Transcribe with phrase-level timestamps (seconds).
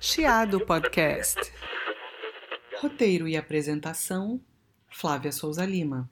[0.00, 1.40] Chiado Podcast.
[2.80, 4.40] Roteiro e apresentação:
[4.88, 6.08] Flávia Souza Lima.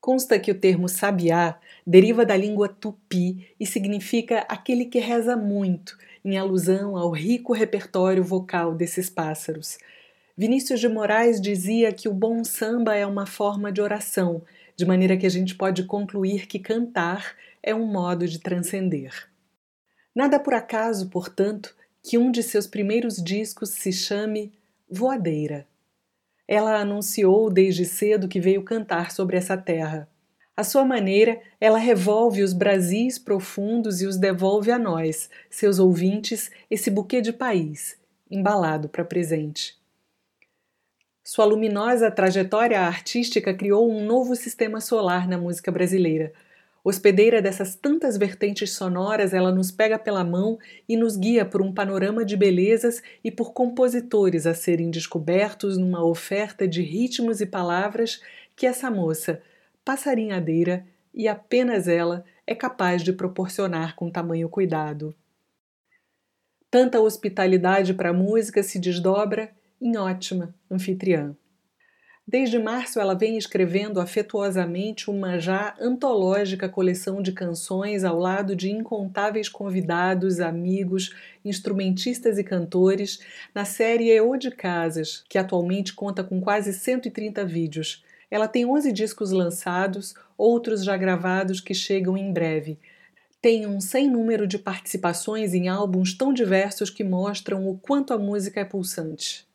[0.00, 5.98] Consta que o termo sabiá deriva da língua tupi e significa aquele que reza muito,
[6.24, 9.76] em alusão ao rico repertório vocal desses pássaros.
[10.38, 14.40] Vinícius de Moraes dizia que o bom samba é uma forma de oração,
[14.76, 19.28] de maneira que a gente pode concluir que cantar é um modo de transcender.
[20.14, 21.74] Nada por acaso, portanto,
[22.04, 24.52] que um de seus primeiros discos se chame
[24.88, 25.66] Voadeira.
[26.46, 30.08] Ela anunciou desde cedo que veio cantar sobre essa terra.
[30.56, 36.48] À sua maneira, ela revolve os Brasis profundos e os devolve a nós, seus ouvintes,
[36.70, 37.98] esse buquê de país,
[38.30, 39.77] embalado para presente.
[41.30, 46.32] Sua luminosa trajetória artística criou um novo sistema solar na música brasileira.
[46.82, 51.70] Hospedeira dessas tantas vertentes sonoras, ela nos pega pela mão e nos guia por um
[51.70, 58.22] panorama de belezas e por compositores a serem descobertos numa oferta de ritmos e palavras
[58.56, 59.42] que essa moça,
[59.84, 65.14] passarinhadeira e apenas ela, é capaz de proporcionar com tamanho cuidado.
[66.70, 71.36] Tanta hospitalidade para a música se desdobra em ótima anfitriã.
[72.30, 78.70] Desde março, ela vem escrevendo afetuosamente uma já antológica coleção de canções ao lado de
[78.70, 83.20] incontáveis convidados, amigos, instrumentistas e cantores
[83.54, 88.04] na série EO de Casas, que atualmente conta com quase 130 vídeos.
[88.30, 92.78] Ela tem 11 discos lançados, outros já gravados que chegam em breve.
[93.40, 98.18] Tem um sem número de participações em álbuns tão diversos que mostram o quanto a
[98.18, 99.47] música é pulsante.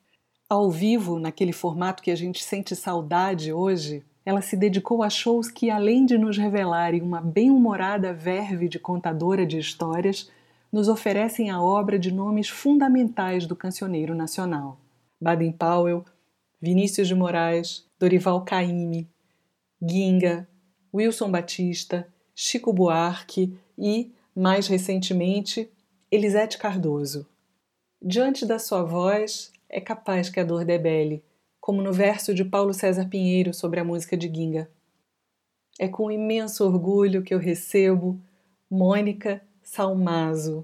[0.54, 5.50] Ao vivo, naquele formato que a gente sente saudade hoje, ela se dedicou a shows
[5.50, 10.30] que, além de nos revelarem uma bem-humorada verve de contadora de histórias,
[10.72, 14.78] nos oferecem a obra de nomes fundamentais do cancioneiro nacional:
[15.20, 16.06] Baden Powell,
[16.62, 19.10] Vinícius de Moraes, Dorival Caymmi,
[19.82, 20.48] Ginga,
[20.94, 25.68] Wilson Batista, Chico Buarque e, mais recentemente,
[26.12, 27.26] Elisete Cardoso.
[28.00, 31.24] Diante da sua voz, é capaz que a dor debele,
[31.60, 34.70] como no verso de Paulo César Pinheiro sobre a música de Ginga.
[35.80, 38.20] É com imenso orgulho que eu recebo
[38.70, 40.64] Mônica Salmazo.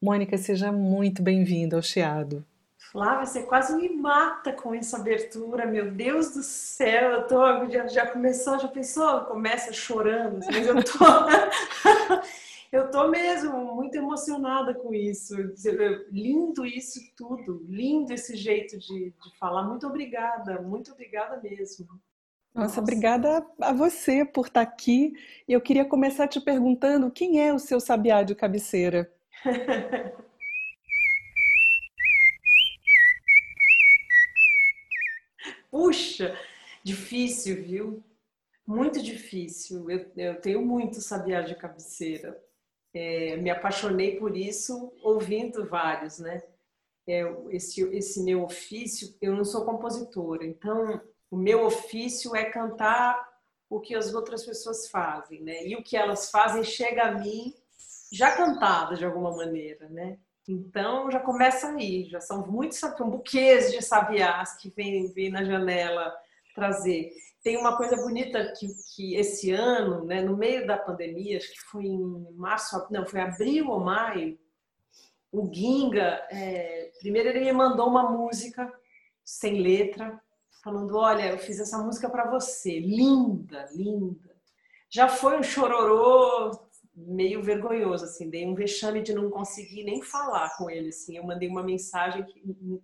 [0.00, 2.42] Mônica, seja muito bem-vinda ao Chiado.
[2.78, 7.86] Flávia, você quase me mata com essa abertura, meu Deus do céu, eu tô, já,
[7.86, 9.20] já começou, já pensou?
[9.26, 10.98] Começa chorando, mas eu tô.
[12.72, 15.34] Eu tô mesmo muito emocionada com isso.
[16.12, 19.64] Lindo isso tudo, lindo esse jeito de, de falar.
[19.64, 21.88] Muito obrigada, muito obrigada mesmo.
[22.54, 25.12] Nossa, Nossa, obrigada a você por estar aqui.
[25.48, 29.12] E eu queria começar te perguntando quem é o seu sabiá de cabeceira?
[35.72, 36.38] Puxa,
[36.84, 38.00] difícil, viu?
[38.64, 39.90] Muito difícil.
[39.90, 42.40] Eu, eu tenho muito sabiá de cabeceira
[42.94, 46.42] é, me apaixonei por isso ouvindo vários, né?
[47.06, 51.00] É, esse, esse meu ofício, eu não sou compositora, então
[51.30, 53.28] o meu ofício é cantar
[53.68, 55.66] o que as outras pessoas fazem, né?
[55.66, 57.54] E o que elas fazem chega a mim
[58.12, 60.18] já cantado de alguma maneira, né?
[60.48, 65.44] Então já começa aí, já são muitos são buquês de sabiás que vêm, vêm na
[65.44, 66.12] janela
[66.54, 67.12] trazer
[67.42, 71.60] tem uma coisa bonita que, que esse ano, né, no meio da pandemia, acho que
[71.60, 74.38] foi em março, não, foi abril ou maio,
[75.32, 78.70] o Ginga, é, primeiro ele me mandou uma música
[79.24, 80.20] sem letra,
[80.62, 84.36] falando: Olha, eu fiz essa música para você, linda, linda.
[84.88, 86.50] Já foi um chororô
[86.94, 91.16] meio vergonhoso, assim, dei um vexame de não conseguir nem falar com ele, assim.
[91.16, 92.26] Eu mandei uma mensagem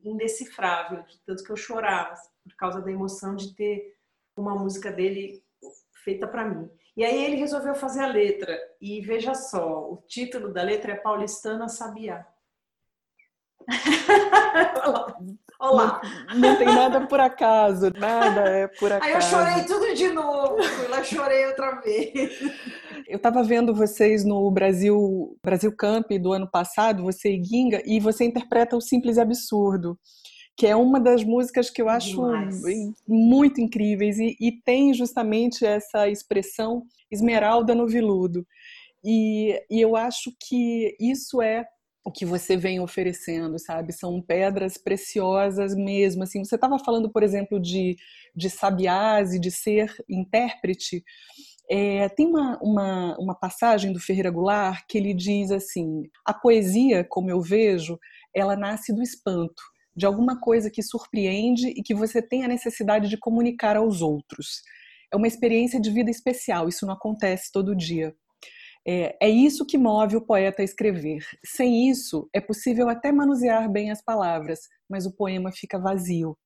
[0.05, 2.15] indecifrável, de tanto que eu chorava,
[2.45, 3.96] por causa da emoção de ter
[4.37, 5.43] uma música dele
[6.05, 6.69] feita para mim.
[6.97, 8.59] E aí ele resolveu fazer a letra.
[8.81, 12.27] E veja só, o título da letra é Paulistana Sabiá.
[15.59, 16.01] Olá.
[16.29, 19.11] Não, não, tem nada por acaso, nada é por acaso.
[19.11, 22.41] Aí eu chorei tudo de novo, fui lá chorei outra vez.
[23.09, 27.99] Eu estava vendo vocês no Brasil Brasil Camp do ano passado, você e Ginga, e
[27.99, 29.99] você interpreta o Simples e Absurdo
[30.57, 32.63] que é uma das músicas que eu acho Demais.
[33.07, 38.47] muito incríveis e, e, tem justamente essa expressão esmeralda no viludo.
[39.05, 41.67] E, e, eu acho que isso é
[42.05, 43.93] o que você vem oferecendo, sabe?
[43.93, 46.23] São pedras preciosas mesmo.
[46.23, 47.97] Assim, você estava falando, por exemplo, de,
[48.35, 51.05] de sabiás e de ser intérprete.
[51.69, 57.05] É, tem uma, uma, uma passagem do Ferreira Goulart que ele diz assim: a poesia,
[57.05, 57.99] como eu vejo,
[58.35, 59.63] ela nasce do espanto,
[59.97, 64.63] de alguma coisa que surpreende e que você tem a necessidade de comunicar aos outros.
[65.13, 68.15] É uma experiência de vida especial, isso não acontece todo dia.
[68.87, 71.25] É, é, isso que move o poeta a escrever.
[71.45, 76.37] Sem isso, é possível até manusear bem as palavras, mas o poema fica vazio.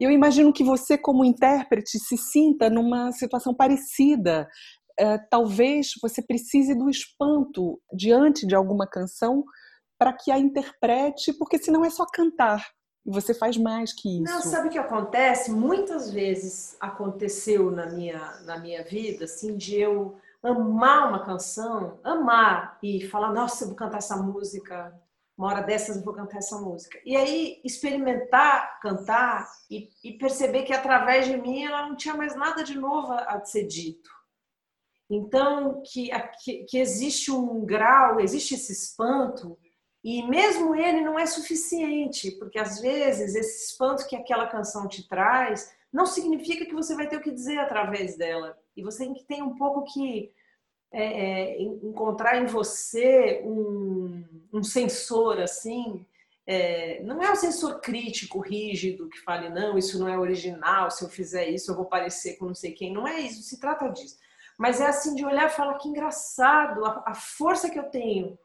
[0.00, 4.48] Eu imagino que você, como intérprete, se sinta numa situação parecida.
[4.98, 9.44] É, talvez você precise do espanto diante de alguma canção
[9.98, 12.66] para que a interprete, porque senão é só cantar.
[13.04, 14.32] E você faz mais que isso.
[14.32, 15.50] Não, sabe o que acontece?
[15.50, 22.78] Muitas vezes aconteceu na minha, na minha vida, assim, de eu amar uma canção, amar
[22.82, 24.92] e falar, nossa, eu vou cantar essa música,
[25.36, 26.98] uma hora dessas eu vou cantar essa música.
[27.04, 32.36] E aí experimentar cantar e, e perceber que através de mim ela não tinha mais
[32.36, 34.10] nada de novo a ser dito.
[35.10, 36.10] Então, que,
[36.42, 39.58] que, que existe um grau, existe esse espanto,
[40.04, 45.06] e mesmo ele não é suficiente, porque às vezes esse espanto que aquela canção te
[45.06, 48.58] traz não significa que você vai ter o que dizer através dela.
[48.76, 50.32] E você tem que ter um pouco que
[50.90, 56.04] é, é, encontrar em você um, um sensor assim.
[56.44, 61.04] É, não é um sensor crítico, rígido, que fale, não, isso não é original, se
[61.04, 62.92] eu fizer isso eu vou parecer com não sei quem.
[62.92, 64.16] Não é isso, se trata disso.
[64.58, 68.36] Mas é assim de olhar e falar que engraçado, a, a força que eu tenho,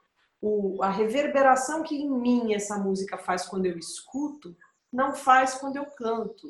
[0.41, 4.55] o, a reverberação que em mim essa música faz quando eu escuto,
[4.91, 6.47] não faz quando eu canto.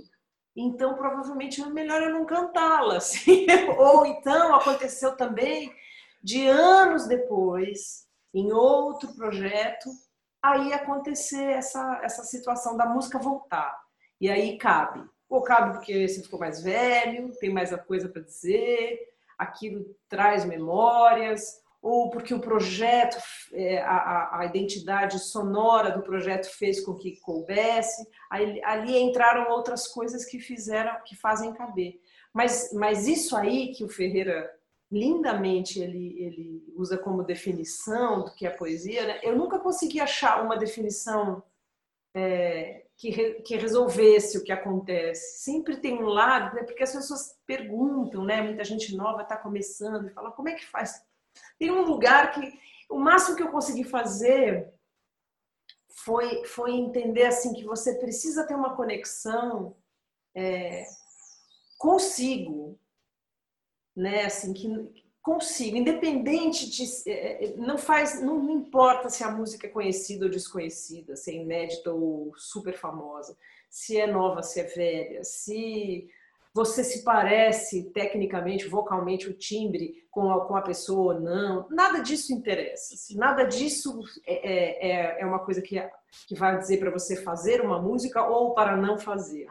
[0.56, 2.98] Então, provavelmente é melhor eu não cantá-la.
[2.98, 3.46] Assim.
[3.78, 5.74] Ou então aconteceu também
[6.22, 9.90] de anos depois, em outro projeto,
[10.42, 13.80] aí acontecer essa, essa situação da música voltar.
[14.20, 15.08] E aí cabe.
[15.30, 19.00] Ou cabe porque você ficou mais velho, tem mais coisa para dizer,
[19.38, 23.18] aquilo traz memórias, ou porque o projeto,
[23.54, 28.06] é, a, a, identidade sonora do projeto fez com que coubesse.
[28.30, 32.02] Aí, ali entraram outras coisas que fizeram, que fazem caber.
[32.34, 34.52] Mas, mas isso aí que o Ferreira
[34.92, 39.20] lindamente ele, ele usa como definição do que é poesia, né?
[39.24, 41.42] eu nunca consegui achar uma definição
[42.14, 45.42] é, que, re, que resolvesse o que acontece.
[45.42, 46.64] Sempre tem um lado, né?
[46.64, 48.42] porque as pessoas perguntam, né?
[48.42, 51.02] muita gente nova está começando e fala como é que faz
[51.58, 54.74] tem um lugar que o máximo que eu consegui fazer
[55.90, 59.76] foi, foi entender assim que você precisa ter uma conexão
[60.36, 60.86] é,
[61.78, 62.80] consigo,
[63.96, 64.26] né?
[64.26, 64.68] Assim que
[65.22, 70.24] consigo, independente de é, é, não faz, não, não importa se a música é conhecida
[70.24, 73.38] ou desconhecida, se é inédita ou super famosa,
[73.70, 76.10] se é nova, se é velha, se
[76.58, 81.68] você se parece tecnicamente, vocalmente, o timbre com a, com a pessoa ou não.
[81.70, 82.96] Nada disso interessa.
[82.96, 85.80] Assim, nada disso é, é, é, é uma coisa que,
[86.28, 89.48] que vai dizer para você fazer uma música ou para não fazer.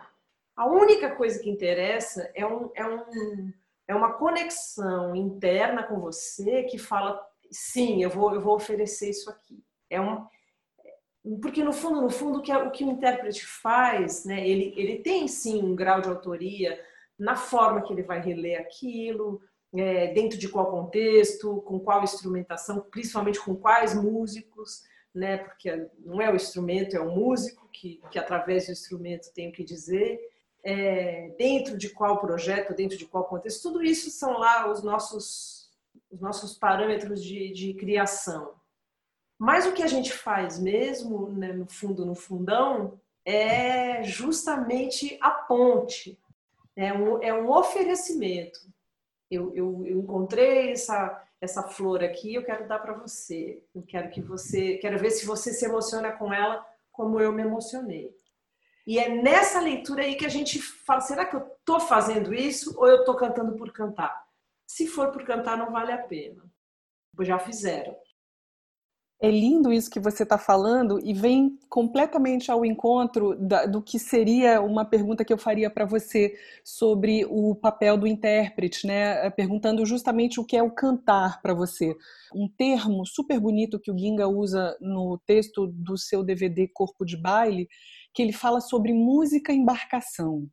[0.56, 3.52] A única coisa que interessa é, um, é, um,
[3.86, 9.30] é uma conexão interna com você que fala: sim, eu vou, eu vou oferecer isso
[9.30, 9.62] aqui.
[9.88, 10.26] É um,
[11.40, 14.98] porque no fundo, no fundo, o que, o que o intérprete faz, né, ele, ele
[14.98, 16.76] tem sim um grau de autoria
[17.18, 19.40] na forma que ele vai reler aquilo,
[19.74, 25.38] é, dentro de qual contexto, com qual instrumentação, principalmente com quais músicos, né?
[25.38, 29.52] Porque não é o instrumento, é o músico que, que através do instrumento tem o
[29.52, 30.20] que dizer.
[30.62, 35.70] É, dentro de qual projeto, dentro de qual contexto, tudo isso são lá os nossos,
[36.10, 38.54] os nossos parâmetros de, de criação.
[39.38, 45.30] Mas o que a gente faz mesmo, né, no fundo, no fundão, é justamente a
[45.30, 46.18] ponte
[46.76, 48.60] é um, é um oferecimento.
[49.30, 53.64] Eu, eu, eu encontrei essa, essa flor aqui, eu quero dar para você.
[53.74, 57.42] Eu quero que você, quero ver se você se emociona com ela como eu me
[57.42, 58.14] emocionei.
[58.86, 62.78] E é nessa leitura aí que a gente fala: será que eu estou fazendo isso
[62.78, 64.24] ou eu estou cantando por cantar?
[64.66, 66.44] Se for por cantar, não vale a pena.
[67.20, 67.96] Já fizeram.
[69.18, 73.98] É lindo isso que você está falando e vem completamente ao encontro da, do que
[73.98, 79.30] seria uma pergunta que eu faria para você sobre o papel do intérprete, né?
[79.30, 81.96] Perguntando justamente o que é o cantar para você.
[82.34, 87.16] Um termo super bonito que o Ginga usa no texto do seu DVD Corpo de
[87.16, 87.68] Baile,
[88.12, 90.46] que ele fala sobre música embarcação.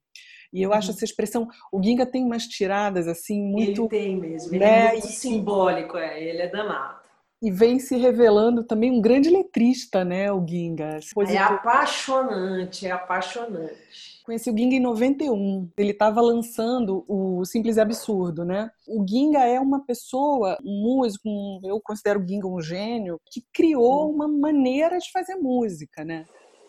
[0.53, 0.95] E eu acho uhum.
[0.95, 3.81] essa expressão, o Ginga tem umas tiradas assim muito.
[3.81, 4.87] Ele tem mesmo, ele é né?
[4.87, 7.02] é muito simbólico, é, ele é danado.
[7.43, 10.99] E vem se revelando também um grande letrista, né, o Ginga.
[11.27, 14.23] É apaixonante, é apaixonante.
[14.23, 15.69] Conheci o Ginga em 91.
[15.77, 18.71] Ele estava lançando o Simples e Absurdo, né?
[18.87, 23.43] O Ginga é uma pessoa, um músico, um, eu considero o Ginga um gênio, que
[23.53, 26.25] criou uma maneira de fazer música, né?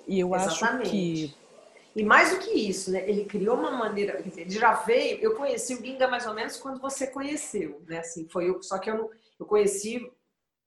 [0.08, 0.82] E eu Exatamente.
[0.82, 1.34] acho que
[1.94, 3.08] e mais do que isso, né?
[3.08, 5.18] Ele criou uma maneira, quer dizer, ele já veio.
[5.20, 7.98] Eu conheci o Ginga mais ou menos quando você conheceu, né?
[7.98, 10.04] Assim, foi eu, só que eu, eu conheci,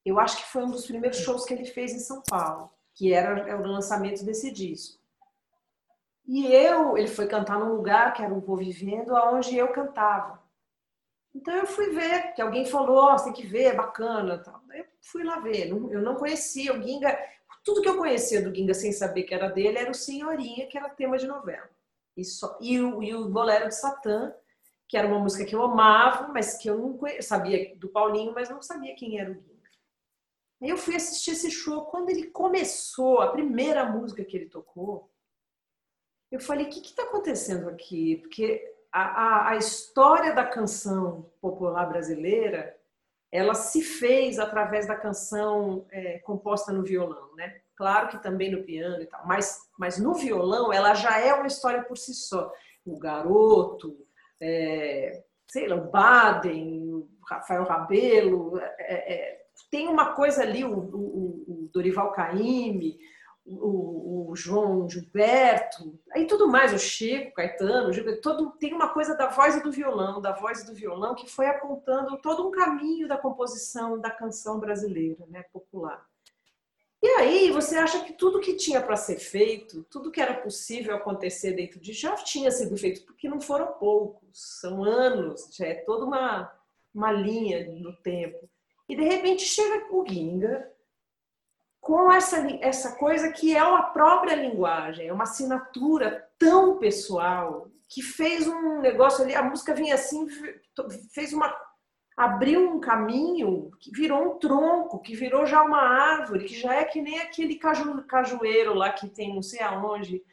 [0.08, 3.14] eu acho que foi um dos primeiros shows que ele fez em São Paulo, que
[3.14, 4.98] era, o lançamento desse disco.
[6.26, 10.44] E eu, ele foi cantar num lugar que era o Vou Vivendo, aonde eu cantava.
[11.34, 14.40] Então eu fui ver, que alguém falou, oh, tem que ver, é bacana.
[14.40, 14.62] Tal.
[14.74, 15.70] Eu fui lá ver.
[15.70, 17.18] Eu não conhecia o Ginga.
[17.64, 20.78] Tudo que eu conhecia do Ginga sem saber que era dele era o Senhorinha, que
[20.78, 21.70] era tema de novela.
[22.16, 24.34] E, só, e, o, e o Bolero de Satã,
[24.88, 28.34] que era uma música que eu amava, mas que eu não conhecia, sabia do Paulinho,
[28.34, 29.57] mas não sabia quem era o Ginga.
[30.62, 31.86] Eu fui assistir esse show.
[31.86, 35.12] Quando ele começou, a primeira música que ele tocou,
[36.32, 38.18] eu falei: o que está acontecendo aqui?
[38.18, 42.76] Porque a, a, a história da canção popular brasileira
[43.32, 47.62] ela se fez através da canção é, composta no violão, né?
[47.76, 51.48] Claro que também no piano e tal, mas, mas no violão ela já é uma
[51.48, 52.52] história por si só.
[52.86, 53.98] O garoto,
[54.42, 59.37] é, sei lá, o Baden, o Rafael Rabelo, é, é
[59.70, 62.98] tem uma coisa ali, o, o, o Dorival Caymmi,
[63.46, 69.16] o, o, João Gilberto, aí tudo mais, o Chico, Caetano, Gilberto, todo, tem uma coisa
[69.16, 72.52] da voz e do violão, da voz e do violão, que foi apontando todo um
[72.52, 76.06] caminho da composição da canção brasileira, né, popular.
[77.02, 80.96] E aí você acha que tudo que tinha para ser feito, tudo que era possível
[80.96, 85.76] acontecer dentro de já tinha sido feito, porque não foram poucos, são anos, já é
[85.76, 86.52] toda uma,
[86.94, 88.50] uma linha no tempo.
[88.88, 90.72] E de repente chega o Ginga,
[91.80, 98.02] com essa, essa coisa que é a própria linguagem, é uma assinatura tão pessoal que
[98.02, 100.28] fez um negócio ali, a música vinha assim,
[101.14, 101.56] fez uma
[102.18, 106.84] abriu um caminho que virou um tronco, que virou já uma árvore, que já é
[106.84, 110.24] que nem aquele caju, cajueiro lá que tem não sei aonde,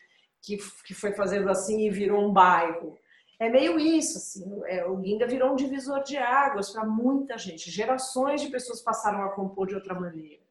[0.40, 0.56] que,
[0.86, 2.98] que foi fazendo assim e virou um bairro.
[3.38, 7.70] É meio isso, assim, é, o Ginga virou um divisor de águas para muita gente.
[7.70, 10.42] Gerações de pessoas passaram a compor de outra maneira.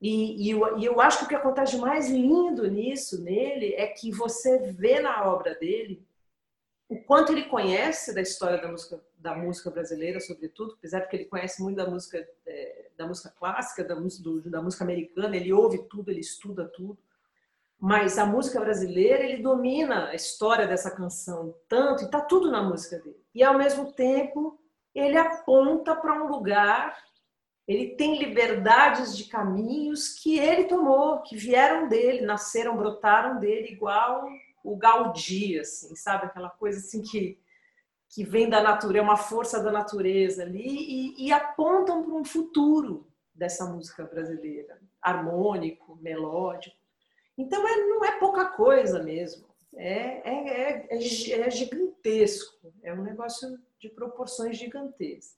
[0.00, 3.86] E, e, eu, e, eu, acho que o que acontece mais lindo nisso, nele, é
[3.86, 6.06] que você vê na obra dele
[6.88, 11.16] o quanto ele conhece da história da música, da música brasileira, sobretudo, apesar de que
[11.16, 15.52] ele conhece muito da música, é, da música clássica, da, do, da música americana, ele
[15.52, 16.98] ouve tudo, ele estuda tudo.
[17.78, 22.62] Mas a música brasileira, ele domina a história dessa canção tanto, e está tudo na
[22.62, 23.22] música dele.
[23.34, 24.58] E ao mesmo tempo,
[24.94, 26.96] ele aponta para um lugar
[27.66, 34.24] ele tem liberdades de caminhos que ele tomou, que vieram dele, nasceram, brotaram dele, igual
[34.62, 36.26] o Gaudí, assim, sabe?
[36.26, 37.40] Aquela coisa assim que,
[38.08, 42.24] que vem da natureza, é uma força da natureza ali, e, e apontam para um
[42.24, 46.76] futuro dessa música brasileira, harmônico, melódico.
[47.36, 53.58] Então é, não é pouca coisa mesmo, é, é, é, é gigantesco, é um negócio
[53.78, 55.36] de proporções gigantescas.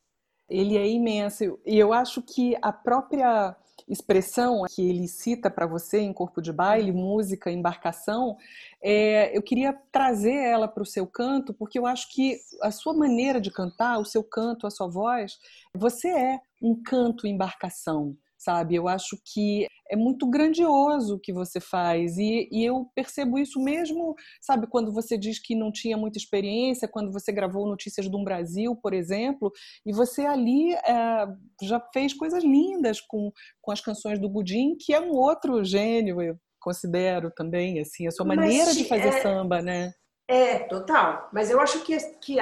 [0.49, 1.61] Ele é imenso.
[1.67, 3.55] E eu acho que a própria
[3.87, 8.37] expressão que ele cita para você em Corpo de Baile, música, embarcação,
[8.83, 12.95] é, eu queria trazer ela para o seu canto, porque eu acho que a sua
[12.95, 15.38] maneira de cantar, o seu canto, a sua voz,
[15.75, 18.76] você é um canto embarcação sabe?
[18.76, 23.59] Eu acho que é muito grandioso o que você faz e, e, eu percebo isso
[23.61, 24.66] mesmo, sabe?
[24.66, 28.92] Quando você diz que não tinha muita experiência, quando você gravou Notícias do Brasil, por
[28.92, 29.50] exemplo,
[29.85, 31.26] e você ali é,
[31.62, 36.21] já fez coisas lindas com, com as canções do Budim, que é um outro gênio,
[36.23, 39.23] eu considero também, assim, a sua maneira Mas, de fazer é...
[39.23, 39.92] samba, né?
[40.30, 41.30] É, total.
[41.33, 42.37] Mas eu acho que, que,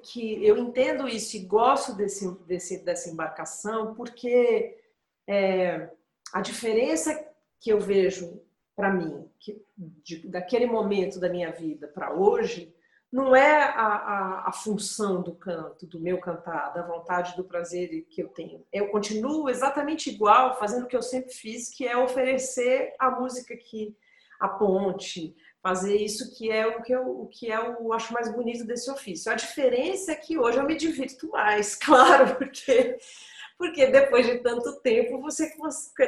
[0.00, 4.76] que, eu entendo isso e gosto desse, desse, dessa embarcação porque
[5.28, 5.90] é,
[6.32, 7.28] a diferença
[7.60, 8.42] que eu vejo
[8.74, 12.74] para mim, que, de, daquele momento da minha vida para hoje,
[13.12, 18.06] não é a, a, a, função do canto, do meu cantar, da vontade, do prazer
[18.08, 18.64] que eu tenho.
[18.72, 23.54] Eu continuo exatamente igual, fazendo o que eu sempre fiz, que é oferecer a música
[23.54, 23.94] que
[24.40, 28.34] a ponte, fazer isso que é o que eu, o que é o acho mais
[28.34, 29.30] bonito desse ofício.
[29.30, 32.96] A diferença é que hoje eu me divirto mais, claro, porque
[33.58, 35.52] porque depois de tanto tempo você,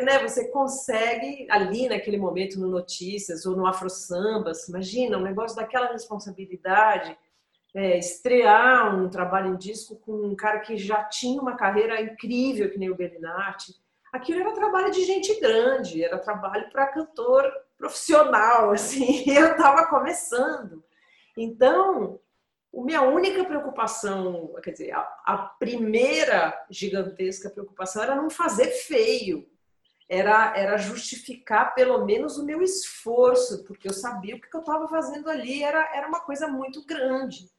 [0.03, 5.57] né, você consegue ali naquele momento no Notícias ou no Afro Sambas, imagina um negócio
[5.57, 7.17] daquela responsabilidade,
[7.75, 12.71] é, estrear um trabalho em disco com um cara que já tinha uma carreira incrível
[12.71, 13.75] que nem o Bellinati,
[14.13, 20.85] aquilo era trabalho de gente grande, era trabalho para cantor profissional, assim, eu estava começando.
[21.37, 22.21] Então,
[22.83, 29.49] minha única preocupação, quer dizer, a, a, primeira gigantesca preocupação era não fazer feio,
[30.09, 34.89] era, era justificar pelo menos o meu esforço, porque eu sabia o que eu estava
[34.89, 37.51] fazendo ali era, era uma coisa muito grande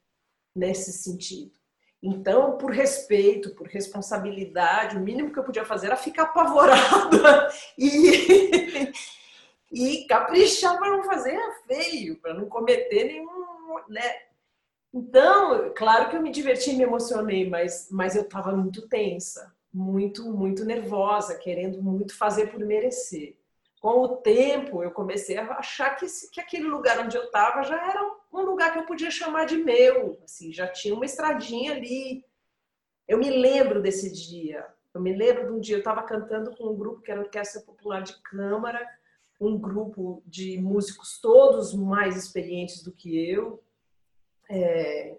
[0.55, 1.53] nesse sentido.
[2.01, 8.91] Então, por respeito, por responsabilidade, o mínimo que eu podia fazer era ficar apavorada e,
[9.72, 13.45] e caprichar para não fazer feio, para não cometer nenhum.
[13.89, 14.03] Né?
[14.96, 19.54] Então, claro que eu me diverti e me emocionei, mas, mas eu estava muito tensa,
[19.74, 23.36] muito, muito nervosa, querendo muito fazer por merecer.
[23.82, 27.75] Com o tempo, eu comecei a achar que, que aquele lugar onde eu estava já
[27.75, 32.24] era um lugar que eu podia chamar de meu, assim, já tinha uma estradinha ali.
[33.06, 34.66] Eu me lembro desse dia.
[34.94, 37.24] Eu me lembro de um dia eu estava cantando com um grupo que era a
[37.25, 38.82] Orquestra Popular de Câmara,
[39.42, 43.62] um grupo de músicos todos mais experientes do que eu,
[44.50, 45.16] é,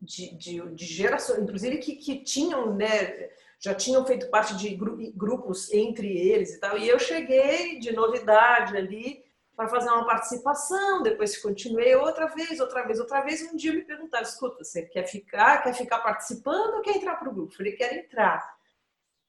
[0.00, 4.74] de, de, de gerações, inclusive que, que tinham, né, já tinham feito parte de
[5.14, 6.78] grupos entre eles e tal.
[6.78, 9.24] E eu cheguei de novidade ali
[9.56, 13.40] para fazer uma participação, depois continuei outra vez, outra vez, outra vez.
[13.42, 17.30] Um dia me perguntaram: escuta, você quer ficar, quer ficar participando ou quer entrar para
[17.30, 17.52] o grupo?
[17.52, 18.55] Eu falei: quero entrar.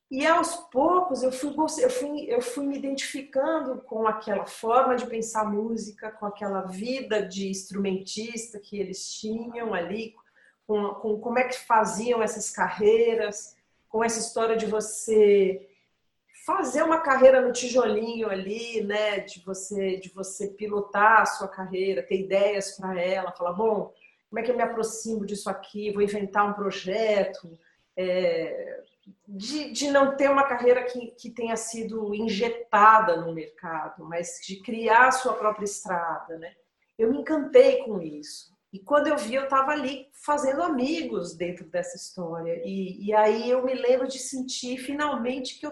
[0.10, 5.06] E aos poucos eu fui, eu, fui, eu fui me identificando com aquela forma de
[5.06, 10.16] pensar música, com aquela vida de instrumentista que eles tinham ali,
[10.66, 13.58] com, com como é que faziam essas carreiras,
[13.90, 15.68] com essa história de você
[16.46, 19.20] fazer uma carreira no tijolinho ali, né?
[19.20, 23.94] De você, de você pilotar a sua carreira, ter ideias para ela, falar, bom,
[24.30, 25.92] como é que eu me aproximo disso aqui?
[25.92, 27.60] Vou inventar um projeto.
[27.98, 28.82] É,
[29.28, 34.62] de, de não ter uma carreira que, que tenha sido injetada no mercado, mas de
[34.62, 36.54] criar a sua própria estrada, né?
[36.98, 38.56] Eu me encantei com isso.
[38.74, 42.62] E quando eu vi, eu estava ali fazendo amigos dentro dessa história.
[42.66, 45.72] E, e aí eu me lembro de sentir finalmente que eu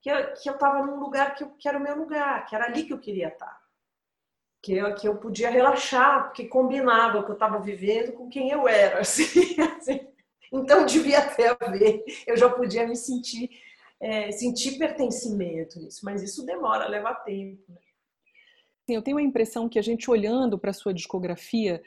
[0.00, 2.54] que eu, que eu estava num lugar que, eu, que era o meu lugar, que
[2.54, 3.60] era ali que eu queria estar.
[4.62, 8.50] Que eu, que eu podia relaxar, porque combinava o que eu estava vivendo com quem
[8.50, 9.00] eu era.
[9.00, 9.99] Assim, assim.
[10.52, 12.04] Então devia ter a ver.
[12.26, 13.50] Eu já podia me sentir,
[14.00, 17.62] é, sentir pertencimento nisso, mas isso demora, leva tempo.
[17.68, 17.76] Né?
[18.88, 21.82] Eu tenho a impressão que a gente olhando para a sua discografia,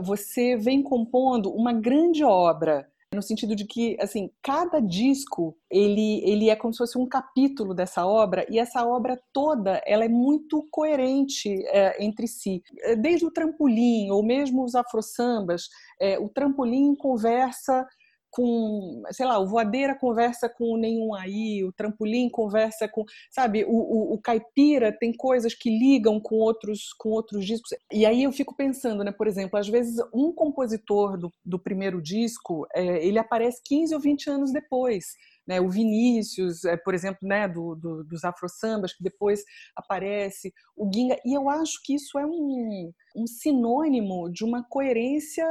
[0.00, 6.50] você vem compondo uma grande obra no sentido de que assim cada disco ele ele
[6.50, 10.66] é como se fosse um capítulo dessa obra e essa obra toda ela é muito
[10.70, 12.62] coerente é, entre si
[13.00, 17.86] desde o trampolim ou mesmo os afro-sambas é, o trampolim conversa
[18.30, 23.70] com, sei lá, o voadeira conversa com nenhum aí, o trampolim conversa com, sabe, o,
[23.70, 27.70] o, o, caipira tem coisas que ligam com outros com outros discos.
[27.92, 32.02] E aí eu fico pensando, né, por exemplo, às vezes um compositor do, do primeiro
[32.02, 35.06] disco, é, ele aparece 15 ou 20 anos depois
[35.48, 39.42] né, o Vinícius, é, por exemplo, né, do, do, dos afro-sambas, que depois
[39.74, 45.46] aparece, o Ginga, e eu acho que isso é um, um sinônimo de uma coerência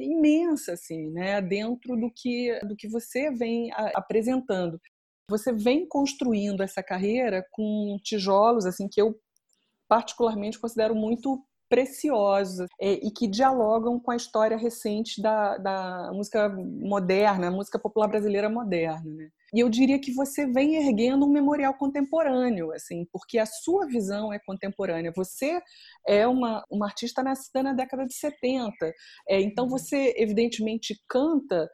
[0.00, 4.80] imensa, assim, né, dentro do que, do que você vem a, apresentando.
[5.30, 9.16] Você vem construindo essa carreira com tijolos, assim, que eu
[9.88, 16.48] particularmente considero muito preciosos é, e que dialogam com a história recente da, da música
[16.48, 19.02] moderna, a música popular brasileira moderna.
[19.04, 19.28] Né?
[19.54, 24.32] E eu diria que você vem erguendo um memorial contemporâneo, assim, porque a sua visão
[24.32, 25.12] é contemporânea.
[25.14, 25.60] Você
[26.06, 28.74] é uma, uma artista nascida na década de 70,
[29.28, 29.70] é, então uhum.
[29.70, 31.68] você evidentemente canta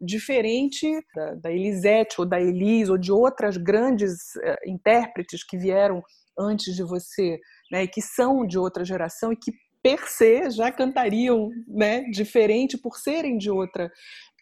[0.00, 6.02] diferente da, da Elisete ou da Elis ou de outras grandes uh, intérpretes que vieram
[6.38, 7.38] antes de você,
[7.70, 12.96] né, que são de outra geração e que per se já cantariam, né, diferente por
[12.96, 13.90] serem de outra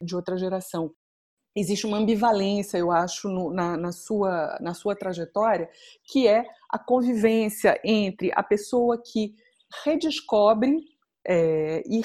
[0.03, 0.90] de outra geração
[1.57, 5.69] existe uma ambivalência, eu acho, no, na, na, sua, na sua trajetória,
[6.05, 9.35] que é a convivência entre a pessoa que
[9.83, 10.77] redescobre
[11.27, 12.03] é, e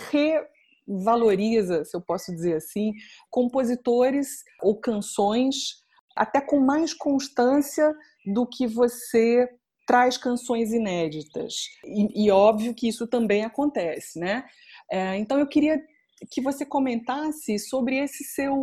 [0.88, 2.94] revaloriza, se eu posso dizer assim,
[3.30, 5.82] compositores ou canções
[6.16, 7.94] até com mais constância
[8.26, 9.48] do que você
[9.86, 11.54] traz canções inéditas.
[11.86, 14.46] E, e óbvio que isso também acontece, né?
[14.90, 15.82] É, então eu queria
[16.30, 18.56] que você comentasse sobre esse seu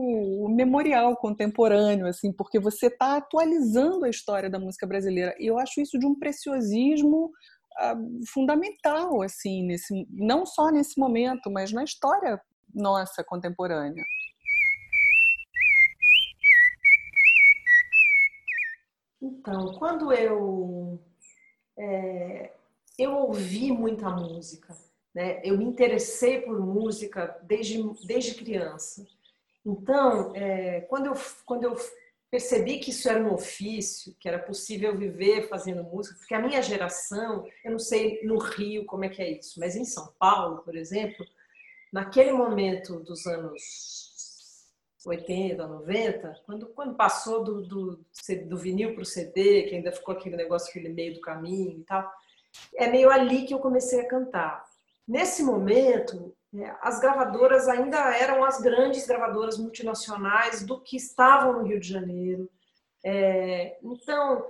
[0.48, 5.34] memorial contemporâneo, assim, porque você está atualizando a história da música brasileira.
[5.38, 11.50] E eu acho isso de um preciosismo uh, fundamental, assim, nesse, não só nesse momento,
[11.50, 12.40] mas na história
[12.74, 14.04] nossa contemporânea.
[19.20, 21.00] Então, quando eu
[21.76, 22.52] é,
[22.98, 24.76] eu ouvi muita música,
[25.18, 25.40] né?
[25.42, 29.04] Eu me interessei por música desde desde criança.
[29.66, 31.76] Então, é, quando eu quando eu
[32.30, 36.62] percebi que isso era um ofício, que era possível viver fazendo música, porque a minha
[36.62, 40.58] geração, eu não sei no Rio como é que é isso, mas em São Paulo,
[40.58, 41.26] por exemplo,
[41.92, 44.68] naquele momento dos anos
[45.04, 48.04] 80, 90, quando, quando passou do, do,
[48.46, 51.84] do vinil para o CD, que ainda ficou aquele negócio aquele meio do caminho e
[51.84, 52.08] tal,
[52.76, 54.67] é meio ali que eu comecei a cantar.
[55.08, 61.66] Nesse momento, é, as gravadoras ainda eram as grandes gravadoras multinacionais do que estavam no
[61.66, 62.50] Rio de Janeiro.
[63.02, 64.44] É, então,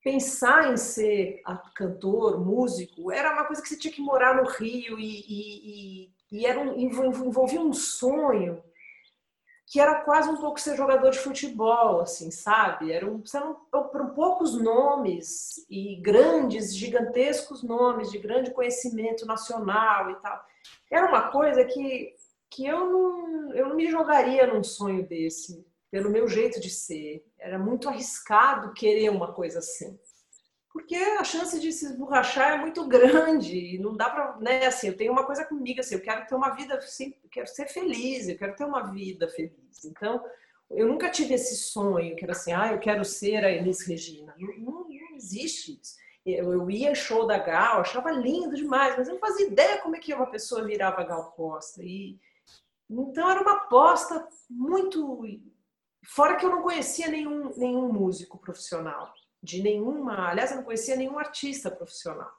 [0.00, 1.42] pensar em ser
[1.74, 6.10] cantor, músico, era uma coisa que você tinha que morar no Rio e, e, e,
[6.30, 8.62] e era um, envolvia um sonho
[9.74, 12.92] que era quase um pouco ser jogador de futebol, assim, sabe?
[12.92, 13.20] Eram,
[13.72, 20.40] eram poucos nomes e grandes, gigantescos nomes de grande conhecimento nacional e tal.
[20.88, 22.14] Era uma coisa que,
[22.48, 27.26] que eu, não, eu não me jogaria num sonho desse, pelo meu jeito de ser.
[27.36, 29.98] Era muito arriscado querer uma coisa assim
[30.74, 34.88] porque a chance de se esborrachar é muito grande e não dá para, né, assim,
[34.88, 38.28] eu tenho uma coisa comigo, assim, eu quero ter uma vida, assim, quero ser feliz,
[38.28, 39.84] eu quero ter uma vida feliz.
[39.84, 40.20] Então,
[40.68, 44.34] eu nunca tive esse sonho, que era assim, ah, eu quero ser a Elis Regina.
[44.36, 45.94] Não, não, não existe isso.
[46.26, 49.80] Eu, eu ia em show da Gal, achava lindo demais, mas eu não fazia ideia
[49.80, 51.84] como é que uma pessoa virava Gal Costa.
[51.84, 52.18] E,
[52.90, 55.22] então, era uma aposta muito...
[56.04, 60.96] Fora que eu não conhecia nenhum, nenhum músico profissional de nenhuma, aliás, eu não conhecia
[60.96, 62.32] nenhum artista profissional.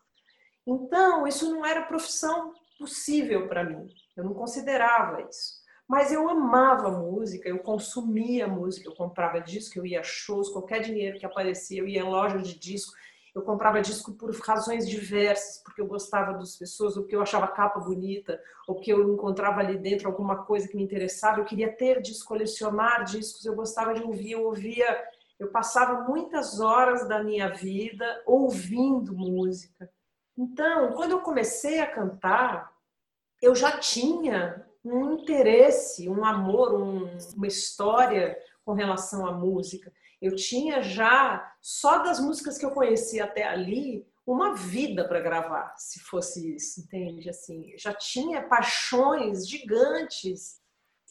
[0.66, 3.88] Então, isso não era profissão possível para mim.
[4.18, 5.64] Eu não considerava isso.
[5.88, 10.82] Mas eu amava música, eu consumia música, eu comprava disco, eu ia a shows, qualquer
[10.82, 12.92] dinheiro que aparecia, eu ia em loja de disco.
[13.36, 17.46] Eu comprava disco por razões diversas, porque eu gostava das pessoas, ou porque eu achava
[17.46, 21.40] a capa bonita, ou porque eu encontrava ali dentro alguma coisa que me interessava.
[21.40, 24.88] Eu queria ter disco, colecionar discos, eu gostava de ouvir, eu ouvia
[25.40, 29.90] eu passava muitas horas da minha vida ouvindo música.
[30.38, 32.72] Então, quando eu comecei a cantar,
[33.42, 39.92] eu já tinha um interesse, um amor, um, uma história com relação à música.
[40.22, 45.76] Eu tinha já, só das músicas que eu conhecia até ali, uma vida para gravar,
[45.78, 47.30] se fosse isso, entende?
[47.30, 50.60] Assim, já tinha paixões gigantes,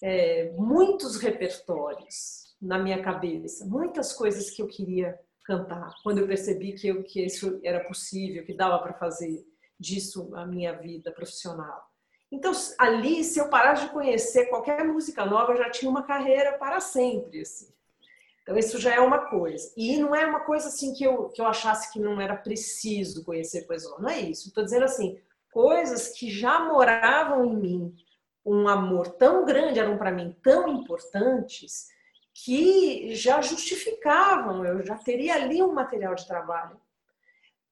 [0.02, 5.94] é, muitos repertórios na minha cabeça, muitas coisas que eu queria cantar.
[6.02, 9.44] Quando eu percebi que, eu, que isso era possível, que dava para fazer
[9.78, 11.84] disso a minha vida profissional.
[12.32, 16.56] Então, ali, se eu parasse de conhecer qualquer música nova, eu já tinha uma carreira
[16.58, 17.42] para sempre.
[17.42, 17.68] Assim.
[18.42, 19.70] Então, isso já é uma coisa.
[19.76, 23.24] E não é uma coisa assim que eu, que eu achasse que não era preciso
[23.24, 24.02] conhecer coisas novas.
[24.02, 24.48] Não é isso.
[24.48, 25.18] Estou dizendo assim,
[25.52, 27.94] coisas que já moravam em mim,
[28.44, 31.88] um amor tão grande, eram para mim tão importantes,
[32.34, 36.80] que já justificavam, eu já teria ali um material de trabalho.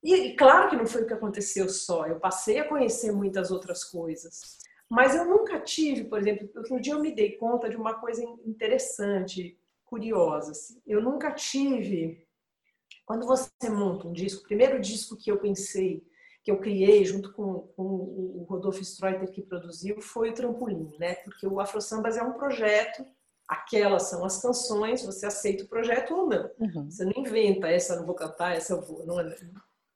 [0.03, 3.83] E claro que não foi o que aconteceu só, eu passei a conhecer muitas outras
[3.83, 4.59] coisas.
[4.89, 8.23] Mas eu nunca tive, por exemplo, outro dia eu me dei conta de uma coisa
[8.45, 10.53] interessante, curiosa.
[10.53, 10.81] Assim.
[10.87, 12.27] Eu nunca tive.
[13.05, 16.07] Quando você monta um disco, o primeiro disco que eu pensei,
[16.45, 21.15] que eu criei junto com, com o Rodolfo Streuter que produziu, foi o Trampolim, né?
[21.17, 23.05] Porque o Afro Sambas é um projeto
[23.47, 26.51] aquelas são as canções, você aceita o projeto ou não.
[26.59, 26.91] Uhum.
[26.91, 29.05] Você não inventa, essa não vou cantar, essa eu vou.
[29.07, 29.37] Não é...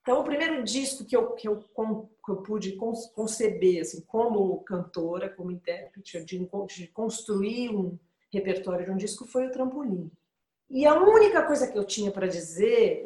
[0.03, 5.29] Então, o primeiro disco que eu, que eu, que eu pude conceber, assim, como cantora,
[5.29, 7.99] como intérprete, de, de construir um
[8.33, 10.11] repertório de um disco, foi o Trampolim.
[10.71, 13.05] E a única coisa que eu tinha para dizer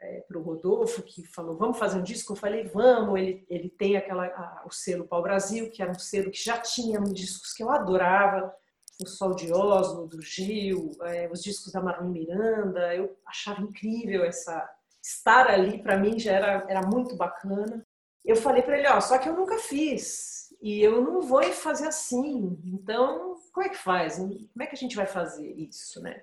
[0.00, 3.68] é, para o Rodolfo, que falou, vamos fazer um disco, eu falei, vamos, ele, ele
[3.68, 7.52] tem aquela, a, o selo Pau Brasil, que era um selo que já tinha discos
[7.52, 8.52] que eu adorava,
[9.04, 12.94] o Sol de Oslo, do Gil, é, os discos da Marlene Miranda.
[12.94, 14.68] Eu achava incrível essa
[15.02, 17.86] estar ali para mim já era, era muito bacana.
[18.24, 21.88] Eu falei para ele, ó, só que eu nunca fiz e eu não vou fazer
[21.88, 22.58] assim.
[22.64, 24.16] Então, como é que faz?
[24.16, 26.20] Como é que a gente vai fazer isso, né?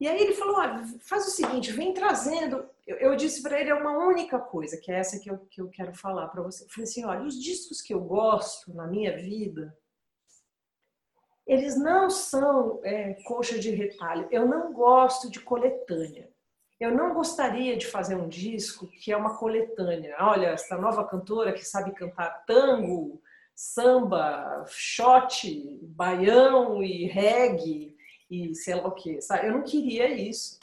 [0.00, 2.68] E aí ele falou, olha, faz o seguinte, vem trazendo.
[2.86, 5.60] Eu, eu disse para ele é uma única coisa, que é essa que eu, que
[5.60, 6.64] eu quero falar para você.
[6.64, 9.74] Eu falei assim, olha, os discos que eu gosto na minha vida
[11.46, 14.26] eles não são é, coxa de retalho.
[14.30, 16.28] Eu não gosto de coletânea.
[16.80, 20.16] Eu não gostaria de fazer um disco que é uma coletânea.
[20.20, 23.22] Olha, essa nova cantora que sabe cantar tango,
[23.54, 27.94] samba, shot, baião e reggae
[28.30, 29.18] e sei lá o que.
[29.42, 30.58] Eu não queria isso.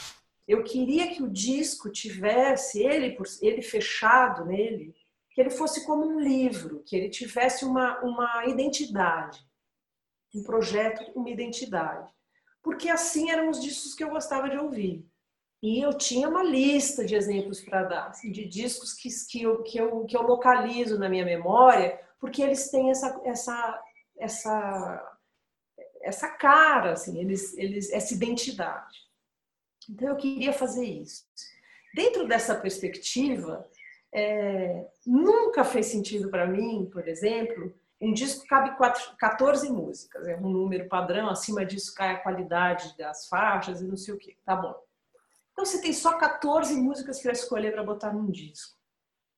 [0.48, 4.94] eu queria que o disco tivesse ele ele fechado nele,
[5.32, 9.40] que ele fosse como um livro, que ele tivesse uma, uma identidade,
[10.34, 12.12] um projeto, uma identidade.
[12.62, 15.06] Porque assim eram os discos que eu gostava de ouvir.
[15.62, 19.62] E eu tinha uma lista de exemplos para dar, assim, de discos que, que, eu,
[19.62, 23.84] que, eu, que eu localizo na minha memória, porque eles têm essa, essa,
[24.18, 25.18] essa,
[26.02, 28.98] essa cara, assim, eles, eles, essa identidade.
[29.88, 31.26] Então eu queria fazer isso.
[31.94, 33.68] Dentro dessa perspectiva,
[34.14, 38.76] é, nunca fez sentido para mim, por exemplo, um disco cabe
[39.20, 43.96] 14 músicas, é um número padrão, acima disso cai a qualidade das faixas e não
[43.96, 44.76] sei o que, tá bom.
[45.52, 48.76] Então você tem só 14 músicas para escolher para botar num disco.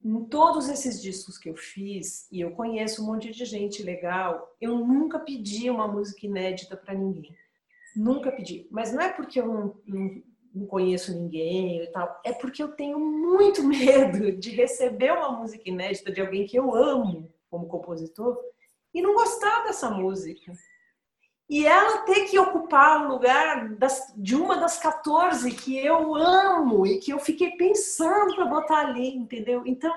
[0.01, 4.55] Em todos esses discos que eu fiz, e eu conheço um monte de gente legal,
[4.61, 7.35] eu nunca pedi uma música inédita para ninguém.
[7.95, 8.67] Nunca pedi.
[8.71, 10.23] Mas não é porque eu não, não,
[10.53, 15.69] não conheço ninguém e tal, é porque eu tenho muito medo de receber uma música
[15.69, 18.37] inédita de alguém que eu amo como compositor
[18.93, 20.53] e não gostar dessa música.
[21.49, 26.85] E ela ter que ocupar o lugar das, de uma das 14 que eu amo
[26.85, 29.63] e que eu fiquei pensando para botar ali, entendeu?
[29.65, 29.93] Então,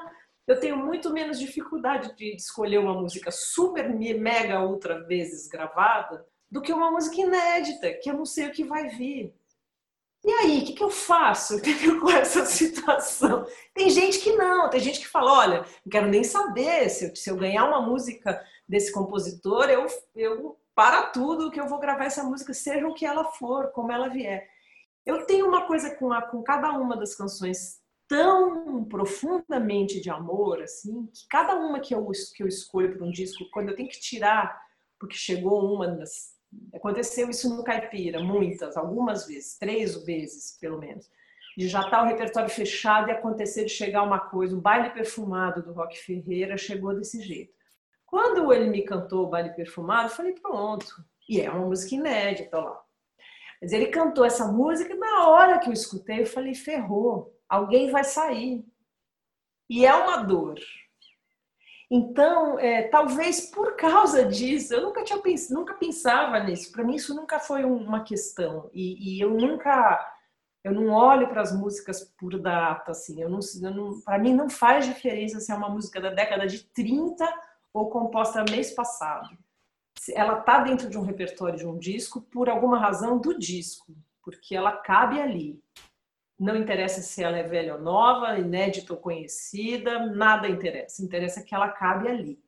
[0.47, 6.63] eu tenho muito menos dificuldade de escolher uma música super, mega, ultra vezes gravada do
[6.63, 9.35] que uma música inédita, que eu não sei o que vai vir.
[10.27, 11.61] E aí, o que, que eu faço
[12.03, 13.47] com essa situação?
[13.73, 17.15] Tem gente que não, tem gente que fala: olha, não quero nem saber se eu,
[17.17, 19.87] se eu ganhar uma música desse compositor, eu,
[20.17, 23.93] eu para tudo que eu vou gravar essa música, seja o que ela for, como
[23.93, 24.49] ela vier.
[25.07, 30.61] Eu tenho uma coisa com, a, com cada uma das canções tão profundamente de amor,
[30.61, 33.89] assim, que cada uma que eu, que eu escolho para um disco, quando eu tenho
[33.89, 34.61] que tirar,
[34.99, 36.36] porque chegou uma das
[36.75, 41.11] Aconteceu isso no Caipira, muitas, algumas vezes, três vezes pelo menos.
[41.57, 44.91] De já estar tá o repertório fechado e acontecer de chegar uma coisa, o baile
[44.91, 47.55] perfumado do Rock Ferreira chegou desse jeito.
[48.05, 50.87] Quando ele me cantou o baile perfumado, eu falei, pronto.
[51.29, 52.81] E é uma música inédita lá.
[53.61, 57.91] Mas ele cantou essa música e na hora que eu escutei, eu falei, ferrou, alguém
[57.91, 58.65] vai sair.
[59.69, 60.61] E é uma dor.
[61.91, 66.73] Então, é, talvez por causa disso, eu nunca tinha pens nunca pensava nisso.
[66.73, 70.15] Para mim isso nunca foi uma questão e, e eu nunca
[70.65, 73.23] eu não olho para as músicas por data assim.
[73.23, 73.39] Eu não,
[73.71, 77.25] não para mim não faz diferença se é uma música da década de 30
[77.73, 79.37] ou composta mês passado.
[80.13, 84.57] Ela está dentro de um repertório de um disco por alguma razão do disco, porque
[84.57, 85.63] ela cabe ali.
[86.39, 91.03] Não interessa se ela é velha ou nova, inédita ou conhecida, nada interessa.
[91.03, 92.39] Interessa que ela cabe ali.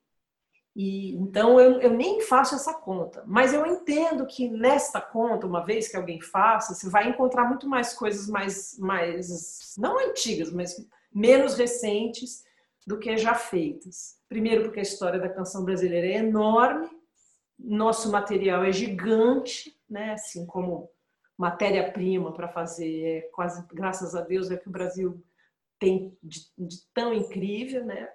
[0.76, 5.64] E então eu, eu nem faço essa conta, mas eu entendo que nesta conta, uma
[5.64, 10.76] vez que alguém faça, você vai encontrar muito mais coisas mais, mais não antigas, mas
[11.12, 12.44] menos recentes
[12.86, 14.18] do que já feitas.
[14.28, 16.88] Primeiro, porque a história da canção brasileira é enorme,
[17.58, 20.12] nosso material é gigante, né?
[20.12, 20.88] Assim como
[21.38, 25.24] matéria-prima para fazer, é quase, graças a Deus, é que o Brasil
[25.78, 28.10] tem de, de tão incrível, né?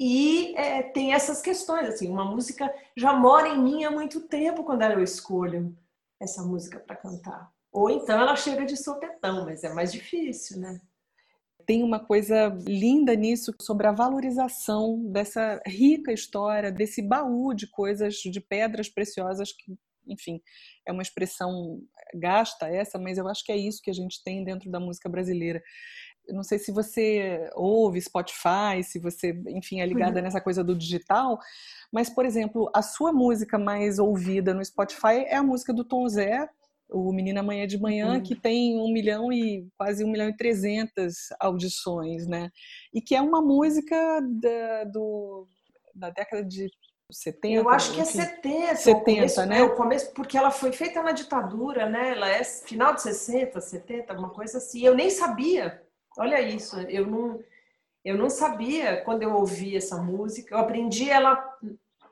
[0.00, 4.64] E é, tem essas questões, assim, uma música já mora em mim há muito tempo
[4.64, 5.76] quando eu escolho
[6.18, 7.52] essa música para cantar.
[7.70, 10.80] Ou então ela chega de sopetão, mas é mais difícil, né?
[11.66, 18.16] Tem uma coisa linda nisso sobre a valorização dessa rica história, desse baú de coisas,
[18.16, 20.40] de pedras preciosas que enfim,
[20.86, 21.80] é uma expressão
[22.14, 25.08] gasta essa, mas eu acho que é isso que a gente tem dentro da música
[25.08, 25.62] brasileira.
[26.26, 30.24] Eu não sei se você ouve Spotify, se você, enfim, é ligada uhum.
[30.24, 31.38] nessa coisa do digital,
[31.92, 36.08] mas, por exemplo, a sua música mais ouvida no Spotify é a música do Tom
[36.08, 36.48] Zé,
[36.88, 38.22] o Menina Amanhã de Manhã, uhum.
[38.22, 42.50] que tem um milhão e quase um milhão e trezentas audições, né?
[42.92, 43.96] E que é uma música
[44.40, 45.46] da, do,
[45.94, 46.68] da década de
[47.10, 47.54] 70?
[47.54, 48.76] Eu acho que é 70.
[48.76, 49.58] 70, começo, né?
[49.58, 52.12] É, o começo, porque ela foi feita na ditadura, né?
[52.12, 54.84] Ela é final de 60, 70, alguma coisa assim.
[54.84, 55.82] Eu nem sabia.
[56.16, 57.40] Olha isso, eu não,
[58.04, 60.54] eu não sabia quando eu ouvi essa música.
[60.54, 61.58] Eu aprendi ela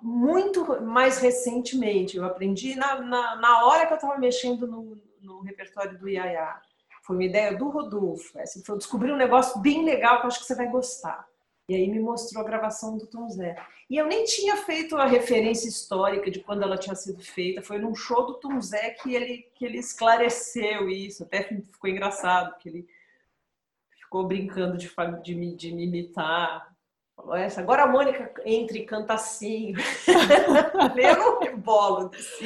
[0.00, 2.16] muito mais recentemente.
[2.16, 6.60] Eu aprendi na, na, na hora que eu estava mexendo no, no repertório do Iaiá.
[7.02, 8.38] Foi uma ideia do Rodolfo.
[8.38, 11.26] Assim, foi descobrir um negócio bem legal que eu acho que você vai gostar.
[11.72, 13.56] E aí me mostrou a gravação do Tom Zé.
[13.88, 17.62] E eu nem tinha feito a referência histórica de quando ela tinha sido feita.
[17.62, 21.22] Foi num show do Tom Zé que ele, que ele esclareceu isso.
[21.22, 22.86] Até ficou engraçado, que ele
[23.98, 26.76] ficou brincando de, de, me, de me imitar.
[27.16, 27.62] Falou essa.
[27.62, 29.72] Agora a Mônica entra e canta assim.
[30.94, 32.44] eu não rebolo desse.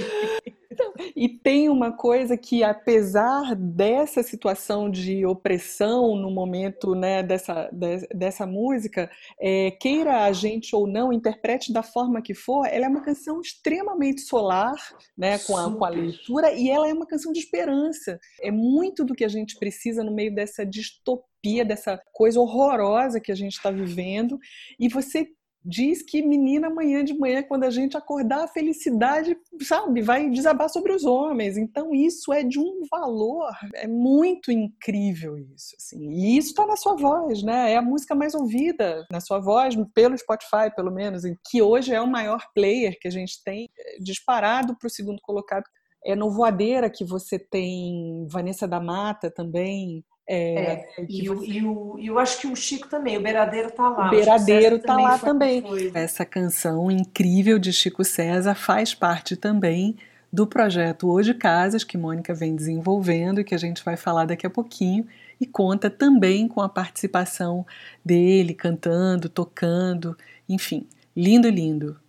[0.76, 7.70] Então, E tem uma coisa que, apesar dessa situação de opressão no momento né, dessa,
[7.72, 9.10] de, dessa música,
[9.40, 13.40] é, queira a gente ou não, interprete da forma que for, ela é uma canção
[13.40, 14.76] extremamente solar,
[15.16, 18.20] né, com a, com a leitura, e ela é uma canção de esperança.
[18.42, 23.32] É muito do que a gente precisa no meio dessa distopia, dessa coisa horrorosa que
[23.32, 24.38] a gente está vivendo,
[24.78, 25.26] e você
[25.66, 30.68] diz que menina amanhã de manhã quando a gente acordar a felicidade sabe vai desabar
[30.70, 31.56] sobre os homens.
[31.56, 36.08] Então isso é de um valor é muito incrível isso assim.
[36.10, 37.72] E isso está na sua voz né?
[37.72, 42.00] É a música mais ouvida na sua voz pelo Spotify pelo menos que hoje é
[42.00, 45.64] o maior player que a gente tem é, disparado para o segundo colocado.
[46.04, 51.64] É no Voadeira que você tem Vanessa da Mata também é, é, e, o, e,
[51.64, 54.08] o, e eu acho que o Chico também, o Beiradeiro tá lá.
[54.08, 55.62] O Beiradeiro tá lá também.
[55.62, 55.92] Foi.
[55.94, 59.96] Essa canção incrível de Chico César faz parte também
[60.32, 64.44] do projeto Hoje Casas, que Mônica vem desenvolvendo e que a gente vai falar daqui
[64.44, 65.06] a pouquinho,
[65.40, 67.64] e conta também com a participação
[68.04, 70.16] dele, cantando, tocando,
[70.48, 72.00] enfim, lindo, lindo.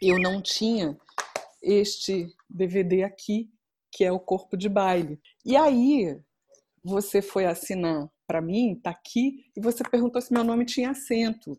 [0.00, 0.96] Eu não tinha
[1.62, 3.48] este DVD aqui,
[3.90, 5.20] que é o Corpo de Baile.
[5.44, 6.18] E aí
[6.82, 11.58] você foi assinar para mim, tá aqui, e você perguntou se meu nome tinha acento.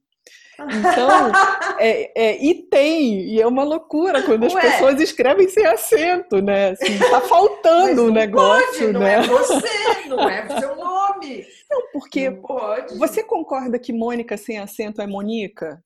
[0.59, 1.31] Então,
[1.79, 6.41] é, é, e tem, e é uma loucura quando as Ué, pessoas escrevem sem acento,
[6.41, 6.69] né?
[6.71, 9.17] Assim, tá faltando o um negócio, pode, não né?
[9.17, 11.45] Não é você, não é seu nome.
[11.69, 12.97] Não, porque não pode.
[12.97, 15.83] você concorda que Mônica sem acento é Monica?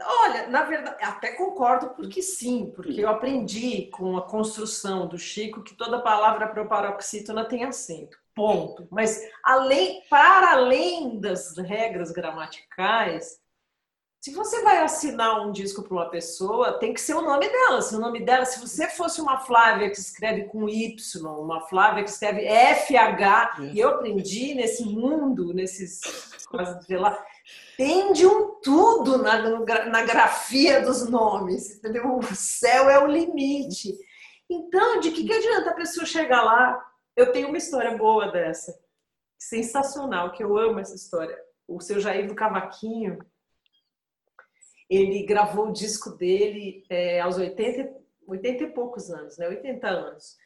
[0.00, 5.62] Olha, na verdade, até concordo porque sim, porque eu aprendi com a construção do Chico
[5.62, 8.18] que toda palavra proparoxítona tem acento.
[8.34, 8.88] Ponto.
[8.90, 13.38] Mas além, para além das regras gramaticais,
[14.24, 17.82] se você vai assinar um disco para uma pessoa, tem que ser o nome dela.
[17.82, 20.96] Se o nome dela, se você fosse uma Flávia que escreve com Y,
[21.38, 26.00] uma Flávia que escreve FH, e eu aprendi nesse mundo, nesses
[26.46, 27.22] quase, sei lá,
[27.80, 32.16] um tudo na, na grafia dos nomes, entendeu?
[32.16, 33.98] O céu é o limite.
[34.48, 36.80] Então, de que, que adianta a pessoa chegar lá?
[37.16, 38.78] Eu tenho uma história boa dessa,
[39.38, 41.36] sensacional, que eu amo essa história.
[41.66, 43.18] O seu Jair do Cavaquinho,
[44.88, 47.92] ele gravou o disco dele é, aos 80,
[48.26, 49.48] 80 e poucos anos, né?
[49.48, 50.36] 80 anos.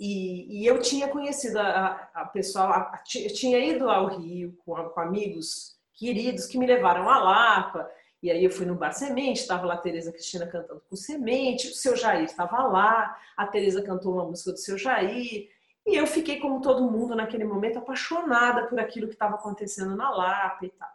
[0.00, 4.74] E, e eu tinha conhecido a, a, a pessoal, a, tinha ido ao Rio com,
[4.90, 7.90] com amigos queridos que me levaram a Lapa.
[8.22, 11.68] E aí eu fui no Bar Semente, estava lá a Tereza Cristina cantando com Semente,
[11.68, 15.48] o seu Jair estava lá, a Tereza cantou uma música do seu Jair.
[15.86, 20.10] E eu fiquei, como todo mundo naquele momento, apaixonada por aquilo que estava acontecendo na
[20.10, 20.88] Lapa e tal.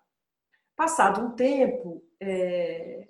[0.76, 3.08] Passado um tempo, é...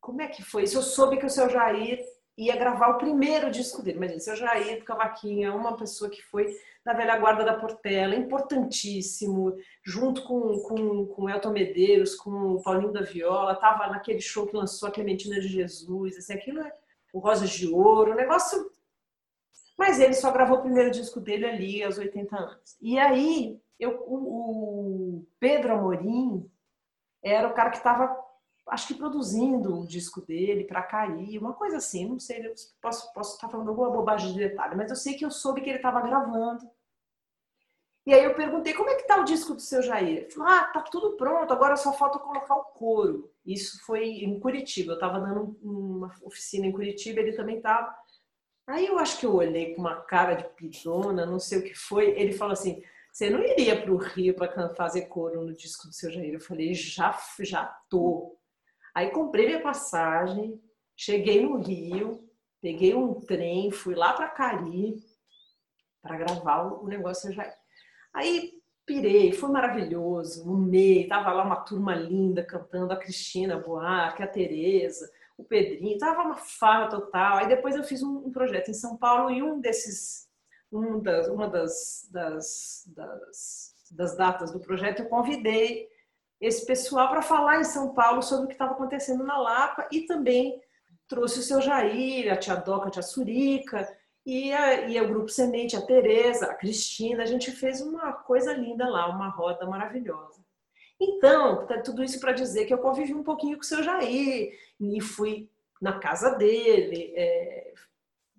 [0.00, 0.78] como é que foi isso?
[0.78, 2.00] Eu soube que o seu Jair
[2.36, 3.98] ia gravar o primeiro disco dele.
[3.98, 7.54] Imagina, o seu Jair do Cavaquinho é uma pessoa que foi da velha guarda da
[7.54, 14.20] Portela, importantíssimo, junto com, com, com Elton Medeiros, com o Paulinho da Viola, estava naquele
[14.20, 16.72] show que lançou a Clementina de Jesus, assim, aquilo é
[17.12, 18.70] o Rosas de Ouro, o negócio...
[19.76, 22.76] Mas ele só gravou o primeiro disco dele ali, aos 80 anos.
[22.80, 26.48] E aí, eu, o, o Pedro Amorim
[27.22, 28.14] era o cara que estava
[28.70, 32.42] acho que produzindo o disco dele para cair, uma coisa assim, não sei,
[32.80, 35.68] posso, posso estar falando alguma bobagem de detalhe, mas eu sei que eu soube que
[35.68, 36.68] ele estava gravando.
[38.06, 40.18] E aí eu perguntei, como é que tá o disco do seu Jair?
[40.18, 43.30] Ele falou, ah, tá tudo pronto, agora só falta colocar o coro.
[43.44, 47.94] Isso foi em Curitiba, eu estava dando uma oficina em Curitiba, ele também estava.
[48.66, 51.74] Aí eu acho que eu olhei com uma cara de pidona, não sei o que
[51.74, 55.88] foi, ele falou assim, você não iria para o Rio para fazer coro no disco
[55.88, 56.34] do seu Jair?
[56.34, 58.36] Eu falei, já, já tô.
[58.94, 60.60] Aí comprei minha passagem,
[60.96, 62.28] cheguei no Rio,
[62.60, 65.02] peguei um trem, fui lá para Cari
[66.02, 67.52] para gravar o negócio já.
[68.12, 74.22] Aí pirei, foi maravilhoso, no meio, tava lá uma turma linda cantando a Cristina Buarque,
[74.22, 77.38] a Tereza, o Pedrinho, tava uma farra total.
[77.38, 80.28] Aí depois eu fiz um, um projeto em São Paulo e um desses,
[80.72, 85.88] um das, uma das, das, das, das datas do projeto eu convidei
[86.40, 90.02] esse pessoal para falar em São Paulo sobre o que estava acontecendo na Lapa e
[90.02, 90.60] também
[91.06, 93.86] trouxe o seu Jair, a tia Doca, a tia Surica
[94.24, 97.22] e, a, e o grupo Semente, a Tereza, a Cristina.
[97.22, 100.40] A gente fez uma coisa linda lá, uma roda maravilhosa.
[100.98, 104.52] Então, tá tudo isso para dizer que eu convivi um pouquinho com o seu Jair
[104.80, 107.72] e fui na casa dele, é,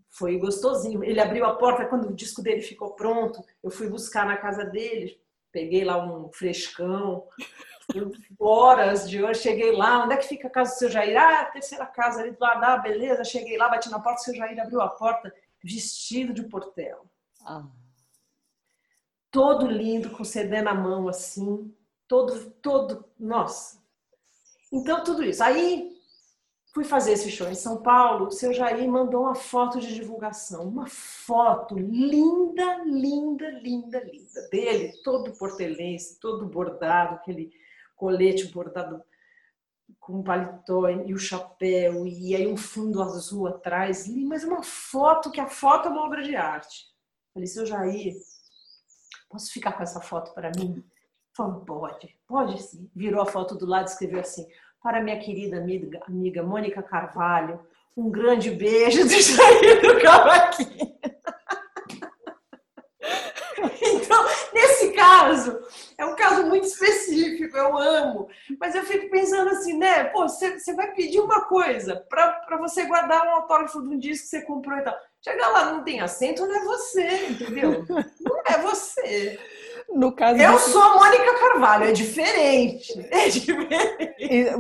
[0.09, 1.03] foi gostosinho.
[1.03, 3.43] Ele abriu a porta quando o disco dele ficou pronto.
[3.63, 5.19] Eu fui buscar na casa dele,
[5.51, 7.27] peguei lá um frescão,
[8.39, 11.17] horas de hoje, cheguei lá, onde é que fica a casa do seu Jair?
[11.17, 14.35] Ah, terceira casa ali do lado, ah, beleza, cheguei lá, bati na porta, o seu
[14.35, 15.33] Jair abriu a porta,
[15.63, 17.03] vestido de portela.
[17.45, 17.65] Ah.
[19.29, 21.73] Todo lindo, com CD na mão, assim,
[22.07, 23.81] todo, todo, nossa.
[24.71, 25.43] Então, tudo isso.
[25.43, 25.91] Aí,
[26.73, 30.67] fui fazer esse show em São Paulo, o seu Jair mandou uma foto de divulgação,
[30.67, 37.51] uma foto linda, linda, linda, linda, dele, todo portelense, todo bordado, aquele
[38.01, 38.99] colete bordado
[39.99, 45.39] com paletó e o chapéu, e aí um fundo azul atrás, mas uma foto que
[45.39, 46.87] a foto é uma obra de arte.
[47.31, 48.15] Falei, seu Jair,
[49.29, 50.83] posso ficar com essa foto para mim?
[51.37, 52.89] Falou, pode, pode sim.
[52.95, 54.47] Virou a foto do lado e escreveu assim,
[54.81, 57.63] para minha querida amiga, amiga Mônica Carvalho,
[57.95, 60.91] um grande beijo do Jair do Cavaquinho.
[63.83, 65.60] Então, nesse caso,
[66.01, 68.27] é um caso muito específico, eu amo.
[68.59, 70.05] Mas eu fico pensando assim, né?
[70.05, 74.29] Pô, você, vai pedir uma coisa para você guardar um autógrafo de um disco que
[74.29, 74.95] você comprou e tal.
[75.23, 77.85] Chega lá, não tem acento, não é você, entendeu?
[77.87, 79.39] Não é você.
[79.93, 83.07] No caso eu sou a Mônica Carvalho, é diferente.
[83.11, 84.55] É diferente.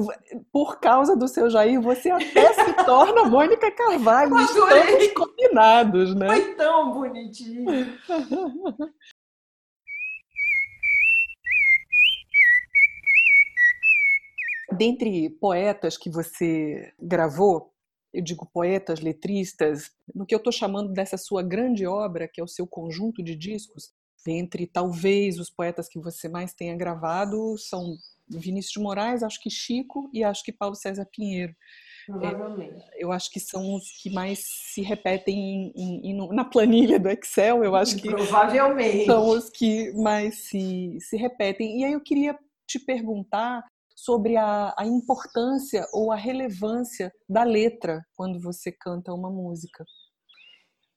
[0.51, 4.37] por causa do seu Jair, você até se torna Mônica Carvalho.
[4.39, 6.27] Estamos combinados, né?
[6.27, 7.97] Foi tão bonitinho.
[14.77, 17.71] Dentre poetas que você gravou,
[18.13, 22.43] eu digo poetas, letristas, no que eu estou chamando dessa sua grande obra, que é
[22.43, 23.93] o seu conjunto de discos,
[24.25, 27.95] Dentre talvez os poetas que você mais tenha gravado são
[28.29, 31.55] Vinícius de Moraes, acho que Chico e acho que Paulo César Pinheiro.
[32.05, 32.83] Provavelmente.
[32.93, 34.39] É, eu acho que são os que mais
[34.73, 37.63] se repetem em, em, na planilha do Excel.
[37.63, 41.79] Eu acho que provavelmente são os que mais se, se repetem.
[41.79, 43.65] E aí eu queria te perguntar
[44.03, 49.85] sobre a, a importância ou a relevância da letra quando você canta uma música.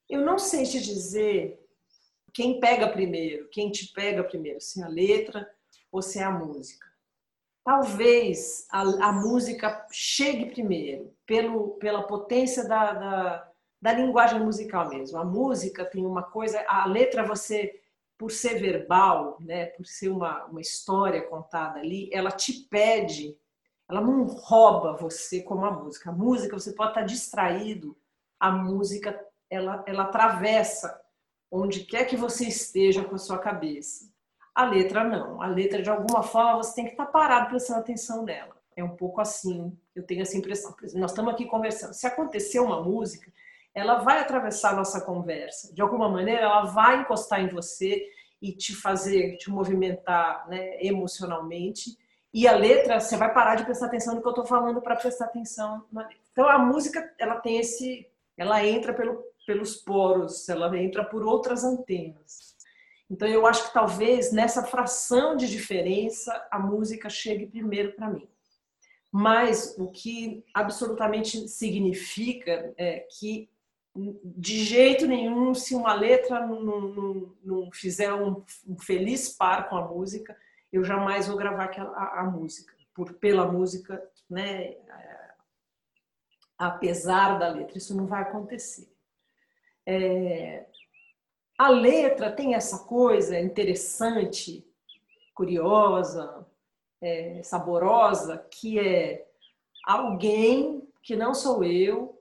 [0.09, 1.61] Eu não sei te dizer
[2.33, 5.47] quem pega primeiro, quem te pega primeiro, se é a letra
[5.93, 6.87] ou se é a música.
[7.63, 13.53] Talvez a, a música chegue primeiro, pelo, pela potência da, da,
[13.83, 15.19] da linguagem musical mesmo.
[15.19, 17.84] A música tem uma coisa, a letra você
[18.17, 23.37] por ser verbal, né, por ser uma, uma história contada ali, ela te pede,
[23.89, 26.11] ela não rouba você como a música.
[26.11, 27.97] A música, você pode estar distraído,
[28.39, 29.19] a música,
[29.51, 31.01] ela, ela atravessa
[31.51, 34.13] onde quer que você esteja com a sua cabeça.
[34.55, 35.43] A letra não.
[35.43, 38.55] A letra, de alguma forma, você tem que estar parado prestando atenção nela.
[38.77, 40.75] É um pouco assim, eu tenho essa impressão.
[40.95, 41.93] Nós estamos aqui conversando.
[41.93, 43.33] Se acontecer uma música,
[43.75, 45.75] ela vai atravessar a nossa conversa.
[45.75, 48.07] De alguma maneira, ela vai encostar em você
[48.41, 51.97] e te fazer, te movimentar né, emocionalmente.
[52.33, 54.97] E a letra, você vai parar de prestar atenção no que eu estou falando para
[54.97, 56.09] prestar atenção na.
[56.33, 58.07] Então, a música, ela tem esse...
[58.37, 62.55] Ela entra pelo pelos poros, ela entra por outras antenas.
[63.11, 68.29] Então eu acho que talvez nessa fração de diferença a música chegue primeiro para mim.
[69.13, 73.49] Mas o que absolutamente significa é que
[73.95, 79.77] de jeito nenhum, se uma letra não, não, não fizer um, um, feliz par com
[79.77, 80.37] a música,
[80.73, 84.75] eu jamais vou gravar aquela, a, a música, por, pela música, né?
[86.59, 87.79] apesar da letra.
[87.79, 88.89] Isso não vai acontecer.
[89.87, 90.67] É,
[91.59, 94.67] a letra tem essa coisa interessante,
[95.35, 96.47] curiosa,
[97.01, 99.29] é, saborosa, que é
[99.85, 102.14] alguém que não sou eu,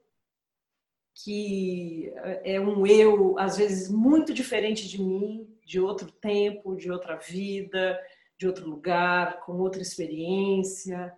[1.16, 2.12] que
[2.44, 8.00] é um eu, às vezes, muito diferente de mim, de outro tempo, de outra vida,
[8.38, 11.14] de outro lugar, com outra experiência.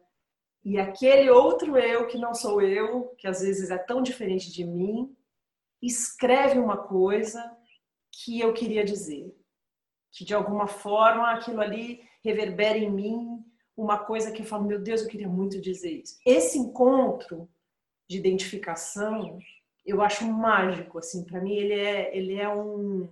[0.63, 4.65] E aquele outro eu que não sou eu, que às vezes é tão diferente de
[4.65, 5.15] mim,
[5.81, 7.55] escreve uma coisa
[8.11, 9.33] que eu queria dizer.
[10.11, 13.45] Que de alguma forma aquilo ali reverbera em mim
[13.77, 16.17] uma coisa que eu falo, meu Deus, eu queria muito dizer isso.
[16.25, 17.49] Esse encontro
[18.09, 19.37] de identificação,
[19.85, 23.07] eu acho mágico, assim, para mim ele é, ele é um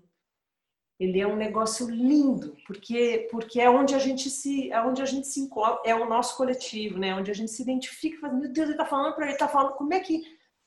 [0.99, 5.05] ele é um negócio lindo, porque porque é onde a gente se é onde a
[5.05, 7.13] gente se encontra, é o nosso coletivo, né?
[7.15, 9.73] Onde a gente se identifica, fala, meu Deus, ele tá falando para ele tá falando,
[9.73, 10.23] como é que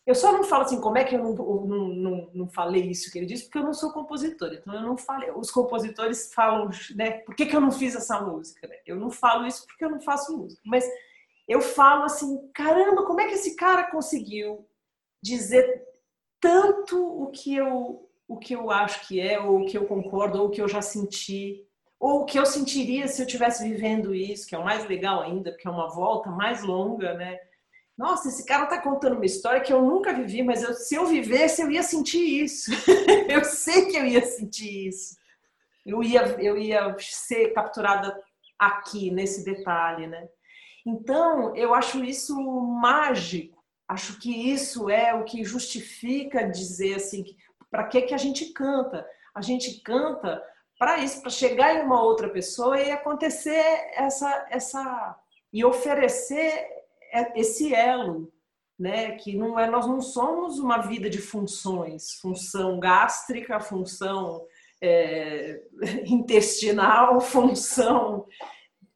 [0.07, 3.11] eu só não falo assim, como é que eu não, não, não, não, falei isso
[3.11, 5.33] que ele disse, porque eu não sou compositora, então eu não falei.
[5.33, 8.69] Os compositores falam, né, por que, que eu não fiz essa música?
[8.69, 8.77] Né?
[8.87, 10.85] Eu não falo isso porque eu não faço música, mas
[11.49, 14.65] eu falo assim, caramba, como é que esse cara conseguiu
[15.21, 15.85] dizer
[16.41, 20.41] tanto o que eu, o que eu acho que é, ou o que eu concordo,
[20.41, 21.67] ou o que eu já senti,
[21.99, 25.23] ou o que eu sentiria se eu estivesse vivendo isso, que é o mais legal
[25.23, 27.39] ainda, porque é uma volta mais longa, né?
[27.97, 31.07] Nossa, esse cara está contando uma história que eu nunca vivi, mas eu, se eu
[31.07, 32.71] vivesse, eu ia sentir isso.
[33.29, 35.17] eu sei que eu ia sentir isso.
[35.85, 38.23] Eu ia, eu ia ser capturada
[38.59, 40.29] aqui, nesse detalhe, né?
[40.85, 43.56] Então, eu acho isso mágico.
[43.89, 47.25] Acho que isso é o que justifica dizer assim,
[47.71, 49.07] para que, que a gente canta?
[49.35, 50.43] A gente canta
[50.79, 53.65] para isso, para chegar em uma outra pessoa e acontecer
[53.95, 55.17] essa, essa
[55.53, 56.69] e oferecer
[57.35, 58.33] esse elo,
[58.79, 59.13] né?
[59.13, 64.45] Que não é, nós não somos uma vida de funções, função gástrica, função
[64.81, 65.63] é,
[66.07, 68.27] intestinal, função,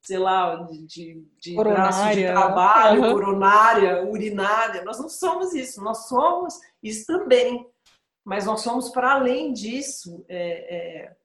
[0.02, 3.12] sei lá, de, de braço de trabalho, uhum.
[3.12, 4.82] coronária, urinária.
[4.82, 7.66] Nós não somos isso, nós somos isso também,
[8.24, 10.24] mas nós somos para além disso.
[10.28, 11.16] É, é,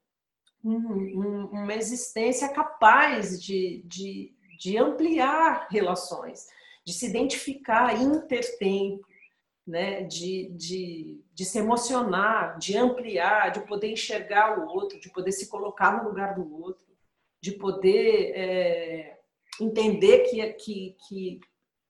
[0.63, 6.47] um, uma existência capaz de, de, de ampliar relações,
[6.83, 9.05] de se identificar intertempo,
[9.65, 10.03] né?
[10.03, 15.47] de, de, de se emocionar, de ampliar, de poder enxergar o outro, de poder se
[15.47, 16.85] colocar no lugar do outro,
[17.45, 19.19] de poder é,
[19.61, 21.39] entender que, que, que,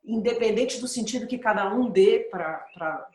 [0.04, 3.08] independente do sentido que cada um dê para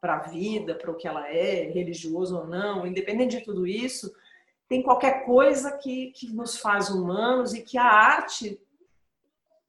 [0.00, 4.14] a vida, para o que ela é, religioso ou não, independente de tudo isso,
[4.68, 8.60] tem qualquer coisa que, que nos faz humanos e que a arte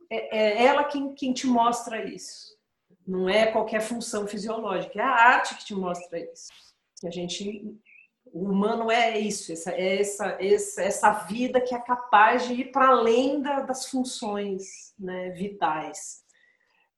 [0.07, 2.55] é, é ela quem, quem te mostra isso.
[3.07, 6.51] Não é qualquer função fisiológica, é a arte que te mostra isso.
[7.01, 7.75] Que a gente,
[8.33, 12.71] o humano é isso, essa, é essa, essa, essa vida que é capaz de ir
[12.71, 16.23] para além da, das funções né, vitais.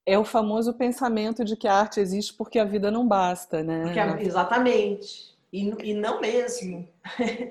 [0.05, 3.91] É o famoso pensamento de que a arte existe porque a vida não basta, né?
[4.21, 5.35] Exatamente.
[5.51, 6.87] E, e não mesmo.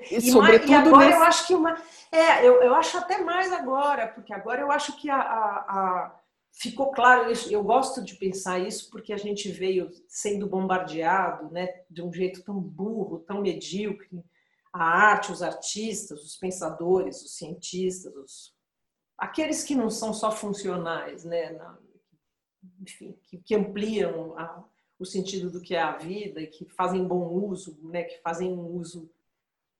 [0.09, 1.17] E, e, sobretudo e agora nesse...
[1.17, 1.75] eu acho que uma.
[2.11, 6.11] É, eu, eu acho até mais agora, porque agora eu acho que a, a, a
[6.55, 7.51] ficou claro isso.
[7.51, 12.43] Eu gosto de pensar isso porque a gente veio sendo bombardeado, né, de um jeito
[12.43, 14.23] tão burro, tão medíocre.
[14.73, 18.53] A arte, os artistas, os pensadores, os cientistas, os...
[19.17, 21.77] aqueles que não são só funcionais, né, na...
[22.81, 24.63] enfim, que, que ampliam a
[24.97, 28.65] o sentido do que é a vida que fazem bom uso, né, que fazem um
[28.77, 29.09] uso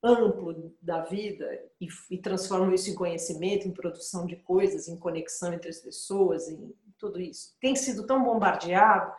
[0.06, 1.46] amplo da vida
[1.80, 6.48] e, e, transformam isso em conhecimento, em produção de coisas, em conexão entre as pessoas,
[6.48, 7.54] em tudo isso.
[7.60, 9.12] Tem sido tão bombardeado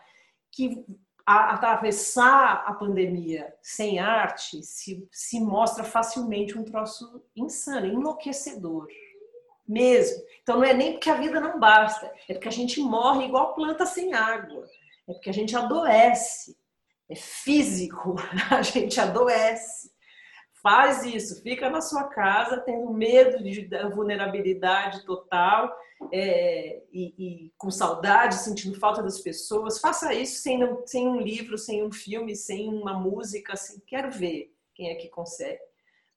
[0.52, 0.86] que
[1.26, 8.88] a, atravessar a pandemia sem arte se, se mostra facilmente um troço insano, enlouquecedor.
[9.68, 10.24] Mesmo.
[10.42, 13.54] Então não é nem porque a vida não basta, é porque a gente morre igual
[13.54, 14.66] planta sem água
[15.08, 16.58] é porque a gente adoece.
[17.10, 18.16] É físico,
[18.52, 19.92] a gente adoece.
[20.70, 25.74] Faz isso, fica na sua casa tendo medo de, da vulnerabilidade total
[26.12, 29.80] é, e, e, com saudade, sentindo falta das pessoas.
[29.80, 33.54] Faça isso sem, sem um livro, sem um filme, sem uma música.
[33.54, 35.62] Assim, quero ver quem é que consegue.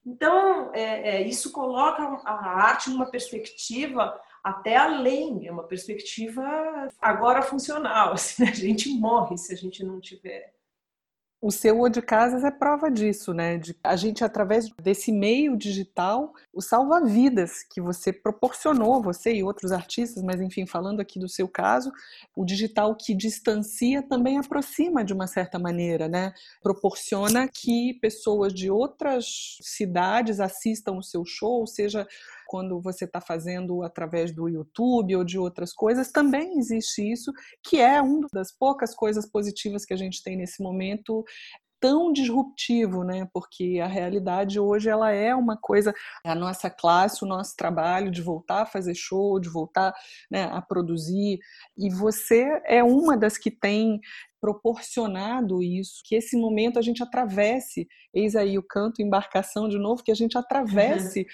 [0.05, 6.42] Então, é, é, isso coloca a arte numa perspectiva até além, é uma perspectiva
[7.01, 8.14] agora funcional.
[8.14, 10.53] Assim, a gente morre se a gente não tiver
[11.43, 13.57] o seu O de Casas é prova disso, né?
[13.57, 19.72] De a gente, através desse meio digital, o salva-vidas que você proporcionou, você e outros
[19.72, 21.91] artistas, mas enfim, falando aqui do seu caso,
[22.36, 26.34] o digital que distancia também aproxima de uma certa maneira, né?
[26.62, 32.07] Proporciona que pessoas de outras cidades assistam o seu show, seja
[32.51, 37.32] quando você está fazendo através do YouTube ou de outras coisas, também existe isso,
[37.62, 41.24] que é uma das poucas coisas positivas que a gente tem nesse momento
[41.78, 43.28] tão disruptivo, né?
[43.32, 45.94] Porque a realidade hoje ela é uma coisa,
[46.26, 49.94] a nossa classe, o nosso trabalho de voltar a fazer show, de voltar
[50.28, 51.38] né, a produzir,
[51.78, 54.01] e você é uma das que tem
[54.40, 60.03] proporcionado isso, que esse momento a gente atravesse, eis aí o canto embarcação de novo,
[60.03, 61.26] que a gente atravesse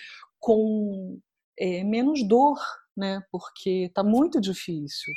[0.47, 1.19] com
[1.59, 2.57] é, menos dor,
[2.97, 3.21] né?
[3.33, 5.13] Porque está muito difícil.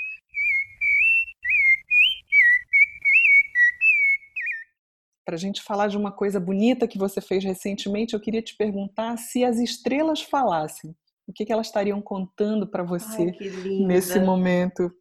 [5.23, 8.57] Para a gente falar de uma coisa bonita que você fez recentemente, eu queria te
[8.57, 10.95] perguntar se as estrelas falassem,
[11.27, 14.91] o que, que elas estariam contando para você Ai, nesse momento?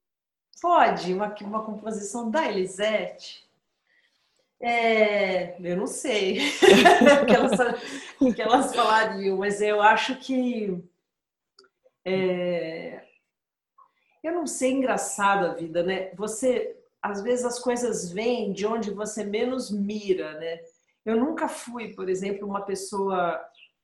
[0.60, 3.47] Pode, uma, uma composição da Elisete.
[4.60, 6.40] É, eu não sei
[7.22, 7.60] o, que elas,
[8.20, 10.82] o que elas falariam, mas eu acho que.
[12.04, 13.04] É,
[14.22, 16.12] eu não sei, engraçado a vida, né?
[16.14, 20.60] Você, às vezes, as coisas vêm de onde você menos mira, né?
[21.04, 23.40] Eu nunca fui, por exemplo, uma pessoa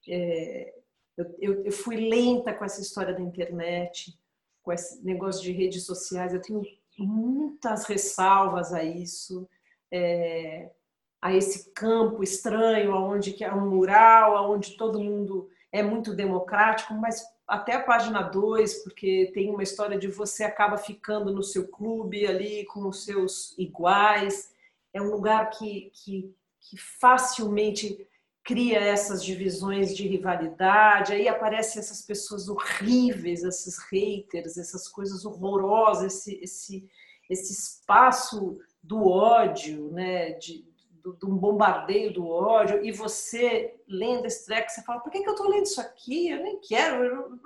[0.08, 0.74] é,
[1.16, 4.18] Eu, eu, eu, fui lenta com essa história da internet,
[4.62, 6.34] com esse negócio de redes sociais.
[6.34, 6.62] Eu tenho
[6.98, 9.48] muitas ressalvas a isso,
[9.96, 10.72] é,
[11.22, 16.92] a esse campo estranho, onde que é um mural, onde todo mundo é muito democrático,
[16.94, 21.68] mas até a página 2, porque tem uma história de você acaba ficando no seu
[21.68, 24.52] clube ali com os seus iguais.
[24.92, 28.04] É um lugar que, que, que facilmente
[28.42, 36.12] cria essas divisões de rivalidade, aí aparecem essas pessoas horríveis, esses haters, essas coisas horrorosas,
[36.12, 36.88] esse, esse,
[37.30, 44.44] esse espaço do ódio, né, de, de um bombardeio do ódio, e você lendo esse
[44.44, 46.28] treco, você fala, por que, que eu estou lendo isso aqui?
[46.28, 47.38] Eu nem quero, eu,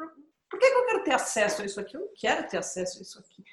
[0.50, 1.96] por que, que eu quero ter acesso a isso aqui?
[1.96, 3.44] Eu não quero ter acesso a isso aqui.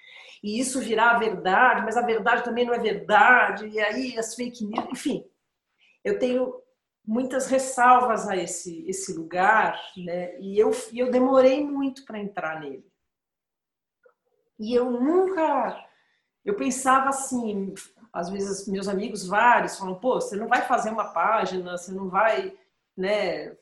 [0.43, 4.33] E isso virar a verdade, mas a verdade também não é verdade, e aí as
[4.33, 5.25] fake news, enfim.
[6.03, 6.61] Eu tenho
[7.05, 10.39] muitas ressalvas a esse, esse lugar, né?
[10.39, 12.85] E eu, eu demorei muito para entrar nele.
[14.59, 15.83] E eu nunca.
[16.45, 17.73] Eu pensava assim,
[18.13, 22.07] às vezes meus amigos vários falam, pô, você não vai fazer uma página, você não
[22.07, 22.53] vai,
[22.95, 23.55] né,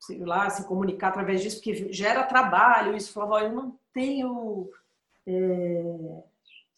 [0.00, 2.96] sei lá, se comunicar através disso, porque gera trabalho.
[2.96, 4.70] Isso falava, eu não tenho
[5.26, 6.22] é,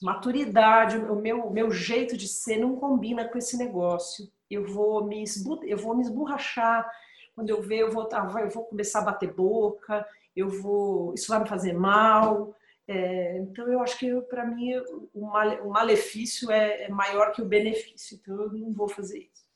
[0.03, 5.25] maturidade, o meu, meu jeito de ser não combina com esse negócio eu vou me,
[5.65, 6.89] eu vou me esborrachar.
[7.35, 8.09] Quando eu ver, eu vou,
[8.39, 10.07] eu vou começar a bater boca,
[10.37, 12.55] eu vou, isso vai me fazer mal.
[12.89, 17.47] É, então, eu acho que para mim o, o malefício é, é maior que o
[17.47, 18.19] benefício.
[18.21, 19.47] Então, eu não vou fazer isso.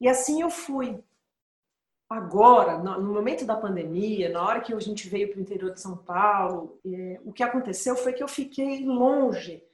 [0.00, 1.02] E assim eu fui.
[2.08, 5.80] Agora, no momento da pandemia, na hora que a gente veio para o interior de
[5.80, 9.64] São Paulo, é, o que aconteceu foi que eu fiquei longe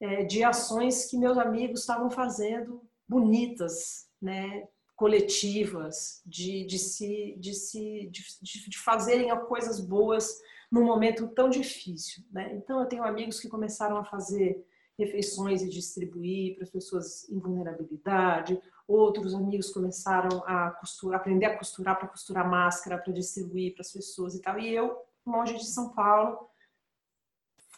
[0.00, 7.54] é, de ações que meus amigos estavam fazendo bonitas né, coletivas, de, de, se, de,
[7.54, 10.38] se, de, de fazerem coisas boas
[10.70, 12.22] num momento tão difícil.
[12.30, 12.54] Né?
[12.54, 14.66] Então, eu tenho amigos que começaram a fazer
[14.98, 21.56] refeições e distribuir para as pessoas em vulnerabilidade, outros amigos começaram a costurar, aprender a
[21.56, 24.58] costurar para costurar máscara, para distribuir para as pessoas e tal.
[24.58, 26.48] E eu, longe de São Paulo,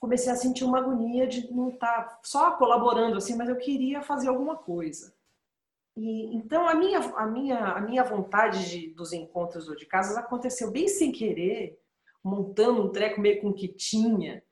[0.00, 4.00] comecei a sentir uma agonia de não estar tá só colaborando assim, mas eu queria
[4.00, 5.14] fazer alguma coisa.
[5.96, 10.16] E, então a minha, a minha, a minha vontade de, dos encontros ou de casas
[10.16, 11.79] aconteceu bem sem querer,
[12.22, 14.42] montando um treco meio com que tinha,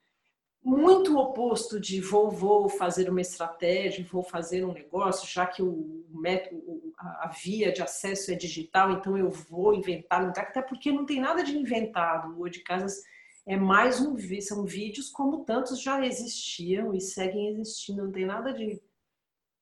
[0.63, 6.05] muito oposto de vou, vou fazer uma estratégia, vou fazer um negócio, já que o
[6.11, 6.63] método,
[6.99, 11.45] a via de acesso é digital, então eu vou inventar até porque não tem nada
[11.45, 12.39] de inventado.
[12.41, 13.01] O de casas
[13.47, 18.53] é mais um são vídeos como tantos já existiam e seguem existindo, não tem nada
[18.53, 18.83] de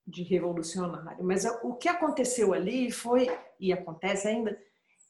[0.07, 1.25] de revolucionário.
[1.25, 3.29] Mas o que aconteceu ali foi,
[3.59, 4.57] e acontece ainda,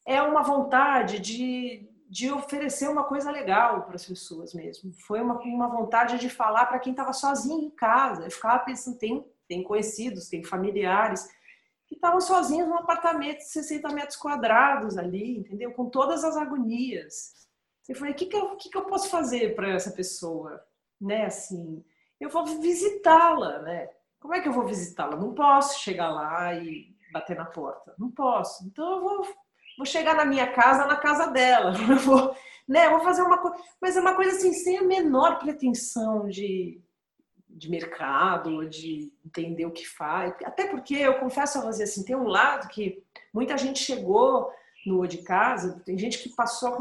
[0.06, 4.92] é uma vontade de, de oferecer uma coisa legal para as pessoas mesmo.
[5.06, 8.24] Foi uma, uma vontade de falar para quem estava sozinho em casa.
[8.24, 11.28] Eu ficava pensando, tem, tem conhecidos, tem familiares
[11.86, 15.72] que estavam sozinhos num apartamento de 60 metros quadrados ali, entendeu?
[15.72, 17.34] Com todas as agonias.
[17.88, 20.60] Eu falei, o que, que, eu, que, que eu posso fazer para essa pessoa?
[21.00, 21.84] Né, assim,
[22.18, 23.90] eu vou visitá-la, né?
[24.18, 25.16] Como é que eu vou visitá-la?
[25.16, 27.94] Não posso chegar lá e bater na porta.
[27.98, 28.66] Não posso.
[28.66, 29.26] Então eu vou,
[29.76, 31.72] vou chegar na minha casa, na casa dela.
[31.88, 32.36] Eu vou,
[32.68, 33.56] né, vou fazer uma coisa.
[33.80, 36.80] Mas é uma coisa assim, sem a menor pretensão de,
[37.48, 40.34] de mercado, de entender o que faz.
[40.44, 43.02] Até porque eu confesso a você assim, tem um lado que
[43.32, 44.50] muita gente chegou
[44.86, 46.78] no de casa, tem gente que passou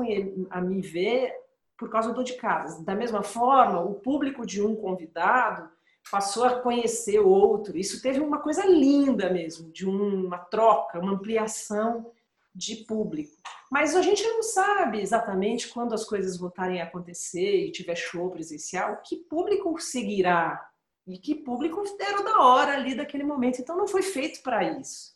[0.52, 1.34] a, me ver
[1.78, 2.84] por causa do de casa.
[2.84, 5.70] Da mesma forma, o público de um convidado
[6.12, 7.78] passou a conhecer o outro.
[7.78, 12.12] Isso teve uma coisa linda mesmo, de uma troca, uma ampliação
[12.56, 13.36] de público.
[13.70, 18.32] Mas a gente não sabe exatamente quando as coisas voltarem a acontecer e tiver show
[18.32, 20.66] presencial, que público seguirá
[21.06, 23.60] e que público era da hora ali daquele momento.
[23.60, 25.14] Então não foi feito para isso.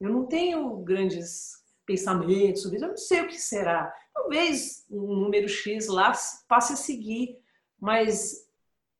[0.00, 1.52] Eu não tenho grandes
[1.86, 3.94] pensamentos sobre isso, eu não sei o que será.
[4.12, 6.12] Talvez um número X lá
[6.48, 7.38] passe a seguir,
[7.78, 8.48] mas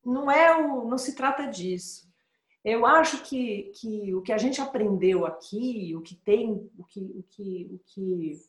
[0.05, 2.07] não é o, não se trata disso.
[2.65, 7.01] Eu acho que, que o que a gente aprendeu aqui, o que tem, o que,
[7.01, 8.43] o que, o que,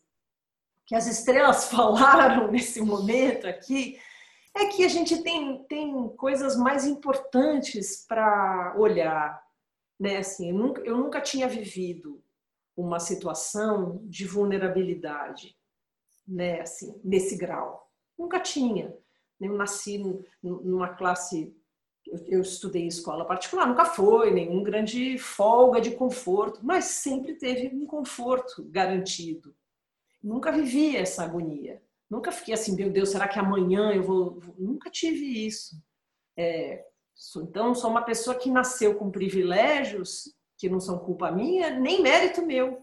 [0.86, 3.98] que as estrelas falaram nesse momento aqui,
[4.54, 9.42] é que a gente tem, tem coisas mais importantes para olhar.
[10.00, 10.16] Né?
[10.16, 12.22] Assim, eu, nunca, eu nunca tinha vivido
[12.74, 15.56] uma situação de vulnerabilidade
[16.26, 16.60] né?
[16.60, 17.90] assim, nesse grau.
[18.18, 18.96] Nunca tinha.
[19.38, 20.02] Eu nasci
[20.42, 21.54] numa classe,
[22.26, 27.74] eu estudei em escola particular, nunca foi nenhum grande folga de conforto, mas sempre teve
[27.74, 29.54] um conforto garantido.
[30.22, 31.82] Nunca vivi essa agonia.
[32.08, 34.40] Nunca fiquei assim, meu Deus, será que amanhã eu vou.
[34.56, 35.76] Nunca tive isso.
[36.36, 36.84] É,
[37.36, 42.44] então, sou uma pessoa que nasceu com privilégios que não são culpa minha, nem mérito
[42.44, 42.82] meu.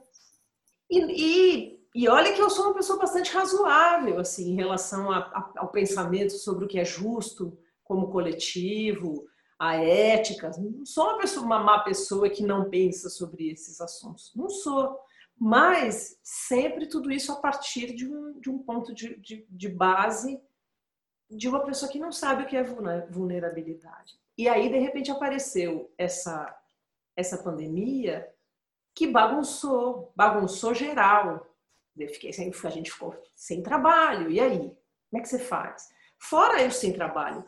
[0.89, 5.19] E, e, e olha que eu sou uma pessoa bastante razoável, assim, em relação a,
[5.19, 7.57] a, ao pensamento sobre o que é justo
[7.93, 9.27] como coletivo,
[9.59, 10.49] a ética.
[10.57, 14.33] Não sou uma, pessoa, uma má pessoa que não pensa sobre esses assuntos.
[14.35, 14.99] Não sou.
[15.37, 20.41] Mas sempre tudo isso a partir de um, de um ponto de, de, de base
[21.29, 24.19] de uma pessoa que não sabe o que é vulnerabilidade.
[24.35, 26.55] E aí, de repente, apareceu essa,
[27.15, 28.27] essa pandemia
[28.95, 31.47] que bagunçou, bagunçou geral.
[31.95, 34.31] Eu fiquei sem, a gente ficou sem trabalho.
[34.31, 34.59] E aí?
[35.09, 35.89] Como é que você faz?
[36.17, 37.43] Fora isso sem trabalho,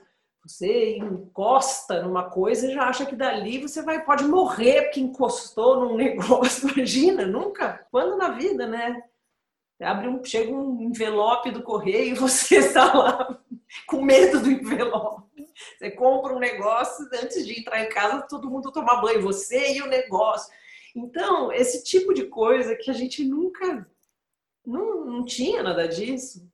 [0.45, 5.79] você encosta numa coisa e já acha que dali você vai pode morrer porque encostou
[5.79, 6.69] num negócio.
[6.69, 7.85] Imagina, nunca.
[7.89, 9.01] Quando na vida, né?
[9.81, 13.41] Abre um, chega um envelope do correio e você está lá
[13.87, 15.25] com medo do envelope.
[15.77, 19.81] Você compra um negócio antes de entrar em casa, todo mundo toma banho, você e
[19.81, 20.53] o negócio.
[20.95, 23.85] Então, esse tipo de coisa que a gente nunca
[24.65, 26.47] não, não tinha nada disso.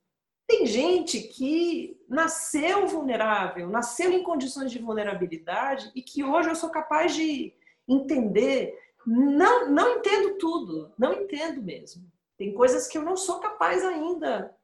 [0.52, 6.68] Tem gente que nasceu vulnerável, nasceu em condições de vulnerabilidade e que hoje eu sou
[6.68, 7.54] capaz de
[7.88, 8.78] entender.
[9.06, 12.04] Não, não entendo tudo, não entendo mesmo.
[12.36, 14.54] Tem coisas que eu não sou capaz ainda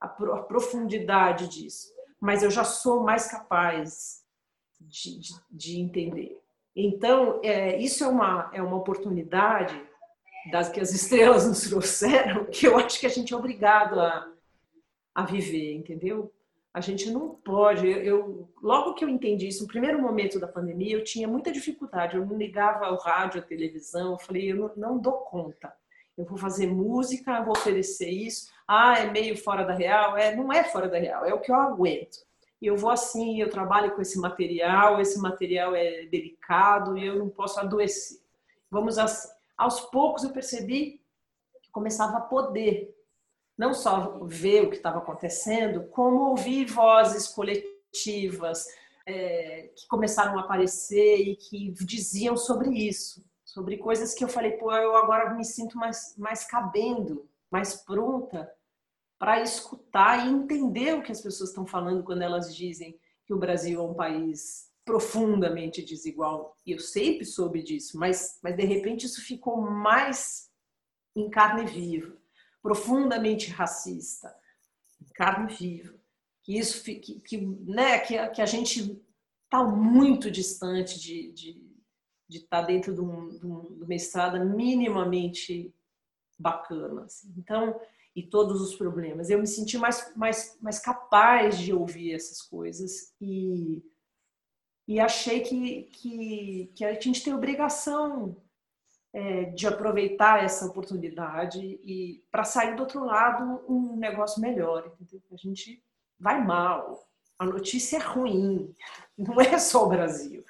[0.00, 4.24] a, profundidade disso mas eu já sou mais capaz
[4.80, 6.40] de, de, de entender.
[6.74, 9.78] Então, é, isso é uma, é uma oportunidade
[10.50, 14.32] das que as estrelas nos trouxeram, que eu acho que a gente é obrigado a,
[15.16, 16.32] a viver, entendeu?
[16.72, 17.88] A gente não pode.
[17.88, 21.50] Eu, eu, logo que eu entendi isso, no primeiro momento da pandemia, eu tinha muita
[21.50, 22.16] dificuldade.
[22.16, 24.12] Eu não ligava o rádio, a televisão.
[24.12, 25.72] Eu falei, eu não, não dou conta.
[26.18, 30.16] Eu vou fazer música, vou oferecer isso ah, é meio fora da real.
[30.16, 32.18] É, não é fora da real, é o que eu aguento.
[32.60, 37.18] E eu vou assim, eu trabalho com esse material, esse material é delicado e eu
[37.18, 38.18] não posso adoecer.
[38.70, 39.28] Vamos assim.
[39.56, 41.00] Aos poucos eu percebi
[41.62, 42.94] que começava a poder
[43.56, 48.66] não só ver o que estava acontecendo, como ouvir vozes coletivas
[49.06, 54.52] é, que começaram a aparecer e que diziam sobre isso, sobre coisas que eu falei,
[54.52, 58.50] pô, eu agora me sinto mais, mais cabendo, mais pronta
[59.18, 63.38] para escutar e entender o que as pessoas estão falando quando elas dizem que o
[63.38, 66.54] Brasil é um país profundamente desigual.
[66.64, 70.50] E eu sempre soube disso, mas, mas de repente isso ficou mais
[71.14, 72.16] em carne viva,
[72.66, 74.34] profundamente racista,
[75.14, 75.94] carne viva.
[76.42, 79.00] Que isso que, que, né, que, que a gente
[79.44, 81.64] está muito distante de, de,
[82.28, 85.72] de estar tá dentro de, um, de, uma estrada minimamente
[86.36, 87.04] bacana.
[87.04, 87.32] Assim.
[87.38, 87.80] Então,
[88.16, 89.30] e todos os problemas.
[89.30, 93.80] Eu me senti mais, mais, mais capaz de ouvir essas coisas e,
[94.88, 98.36] e achei que, que, que a gente tem obrigação
[99.16, 104.92] é, de aproveitar essa oportunidade e para sair do outro lado um negócio melhor.
[105.00, 105.22] Entendeu?
[105.32, 105.82] A gente
[106.18, 107.08] vai mal,
[107.38, 108.74] a notícia é ruim,
[109.16, 110.44] não é só o Brasil.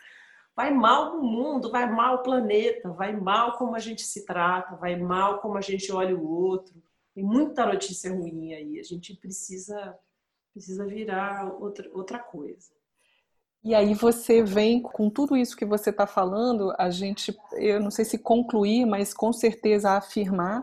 [0.55, 4.75] Vai mal no mundo, vai mal o planeta, vai mal como a gente se trata,
[4.77, 6.75] vai mal como a gente olha o outro
[7.17, 8.79] tem muita notícia ruim aí.
[8.79, 9.99] A gente precisa,
[10.53, 12.71] precisa virar outra, outra coisa.
[13.67, 17.91] E aí você vem com tudo isso que você está falando, a gente, eu não
[17.91, 20.63] sei se concluir, mas com certeza afirmar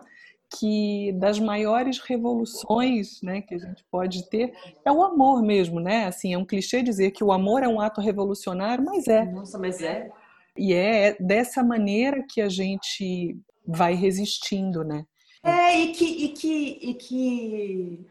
[0.57, 4.53] que das maiores revoluções, né, que a gente pode ter
[4.85, 6.05] é o amor mesmo, né?
[6.05, 9.25] Assim, é um clichê dizer que o amor é um ato revolucionário, mas é.
[9.25, 10.09] Nossa, mas é.
[10.55, 13.37] E é dessa maneira que a gente
[13.67, 15.05] vai resistindo, né?
[15.43, 18.07] É, e que, e que, e que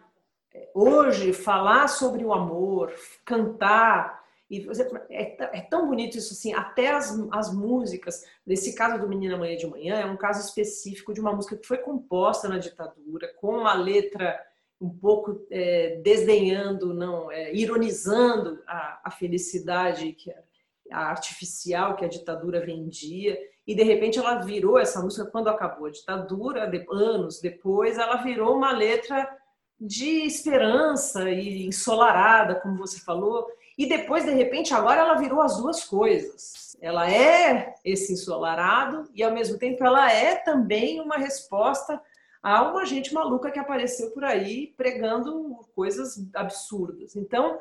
[0.74, 2.92] hoje falar sobre o amor,
[3.24, 4.21] cantar,
[4.52, 4.68] e
[5.08, 9.56] é, é, tão bonito isso assim, até as, as músicas, nesse caso do Menina Manhã
[9.56, 13.56] de Manhã, é um caso específico de uma música que foi composta na ditadura, com
[13.56, 14.38] uma letra
[14.78, 20.30] um pouco é, desdenhando, não, é, ironizando a, a felicidade que
[20.90, 25.86] a artificial que a ditadura vendia e de repente ela virou essa música quando acabou
[25.86, 29.26] a ditadura, anos depois, ela virou uma letra
[29.84, 35.56] de esperança e ensolarada, como você falou, e depois de repente agora ela virou as
[35.56, 36.76] duas coisas.
[36.80, 42.00] Ela é esse ensolarado e ao mesmo tempo ela é também uma resposta
[42.40, 47.16] a uma gente maluca que apareceu por aí pregando coisas absurdas.
[47.16, 47.58] Então,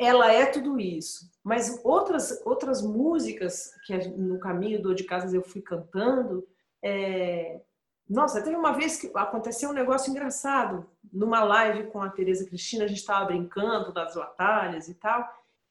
[0.00, 1.30] ela é tudo isso.
[1.42, 6.46] Mas outras, outras músicas que no caminho do De Casas eu fui cantando,
[6.82, 7.60] é,
[8.08, 10.86] Nossa, teve uma vez que aconteceu um negócio engraçado.
[11.12, 15.26] Numa live com a Tereza Cristina, a gente estava brincando das batalhas e tal.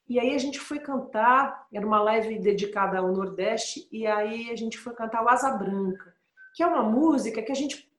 [0.08, 4.56] E aí a gente foi cantar, era uma live dedicada ao Nordeste, e aí a
[4.56, 6.14] gente foi cantar o Asa Branca,
[6.54, 7.90] que é uma música que a gente.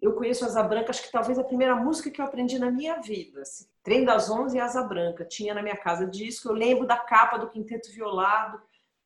[0.00, 3.00] Eu conheço Asa Branca, acho que talvez a primeira música que eu aprendi na minha
[3.00, 3.42] vida.
[3.42, 3.66] Assim.
[3.82, 5.24] Trem das Onze e Asa Branca.
[5.24, 8.60] Tinha na minha casa disco, eu lembro da capa do Quinteto Violado,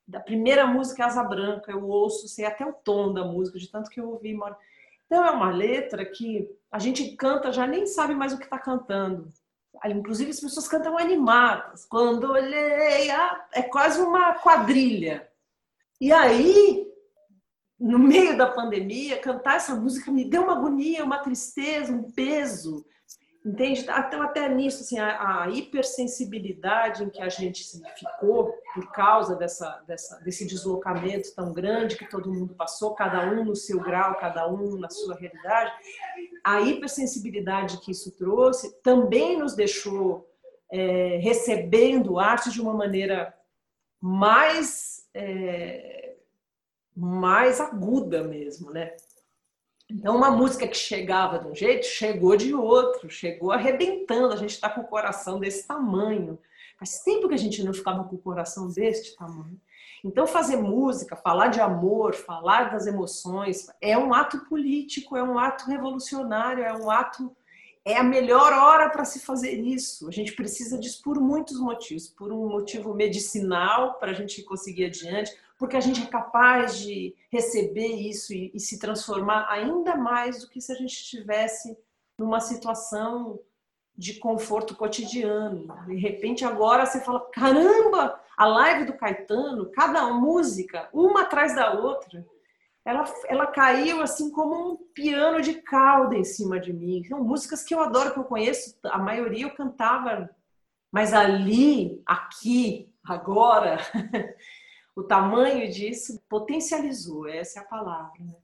[0.07, 3.91] da primeira música Asa Branca, eu ouço, sei até o tom da música, de tanto
[3.91, 4.39] que eu ouvi.
[5.07, 8.59] Então é uma letra que a gente canta, já nem sabe mais o que está
[8.59, 9.29] cantando.
[9.85, 11.85] Inclusive as pessoas cantam animadas.
[11.87, 15.29] Quando olhei, ah, é quase uma quadrilha.
[16.01, 16.87] E aí,
[17.79, 22.85] no meio da pandemia, cantar essa música me deu uma agonia, uma tristeza, um peso.
[23.45, 23.81] Entende?
[23.81, 27.65] Então, até nisso, assim, a, a, hipersensibilidade em que a gente
[27.97, 33.45] ficou por causa dessa, dessa, desse deslocamento tão grande que todo mundo passou, cada um
[33.45, 35.73] no seu grau, cada um na sua realidade,
[36.45, 40.31] a hipersensibilidade que isso trouxe também nos deixou
[40.71, 43.35] é, recebendo arte de uma maneira
[44.01, 46.15] mais, é,
[46.95, 48.95] mais aguda mesmo, né?
[49.95, 54.33] Então, uma música que chegava de um jeito, chegou de outro, chegou arrebentando.
[54.33, 56.39] A gente está com o coração desse tamanho.
[56.79, 59.61] Faz tempo que a gente não ficava com o coração deste tamanho.
[60.03, 65.39] Então, fazer música, falar de amor, falar das emoções, é um ato político, é um
[65.39, 67.31] ato revolucionário, é um ato.
[67.85, 70.09] É a melhor hora para se fazer isso.
[70.09, 72.09] A gente precisa disso por muitos motivos.
[72.09, 77.15] Por um motivo medicinal, para a gente conseguir adiante, porque a gente é capaz de
[77.31, 81.79] receber isso e, e, se transformar ainda mais do que se a gente estivesse
[82.19, 83.39] numa situação
[83.97, 85.73] de conforto cotidiano.
[85.87, 91.75] De repente, agora você fala: caramba, a live do Caetano, cada música, uma atrás da
[91.75, 92.27] outra,
[92.85, 97.05] ela, ela caiu assim como um piano de cauda em cima de mim.
[97.05, 100.29] São músicas que eu adoro, que eu conheço, a maioria eu cantava,
[100.91, 103.79] mas ali, aqui, agora.
[104.95, 108.23] o tamanho disso potencializou, essa é a palavra.
[108.23, 108.35] Né?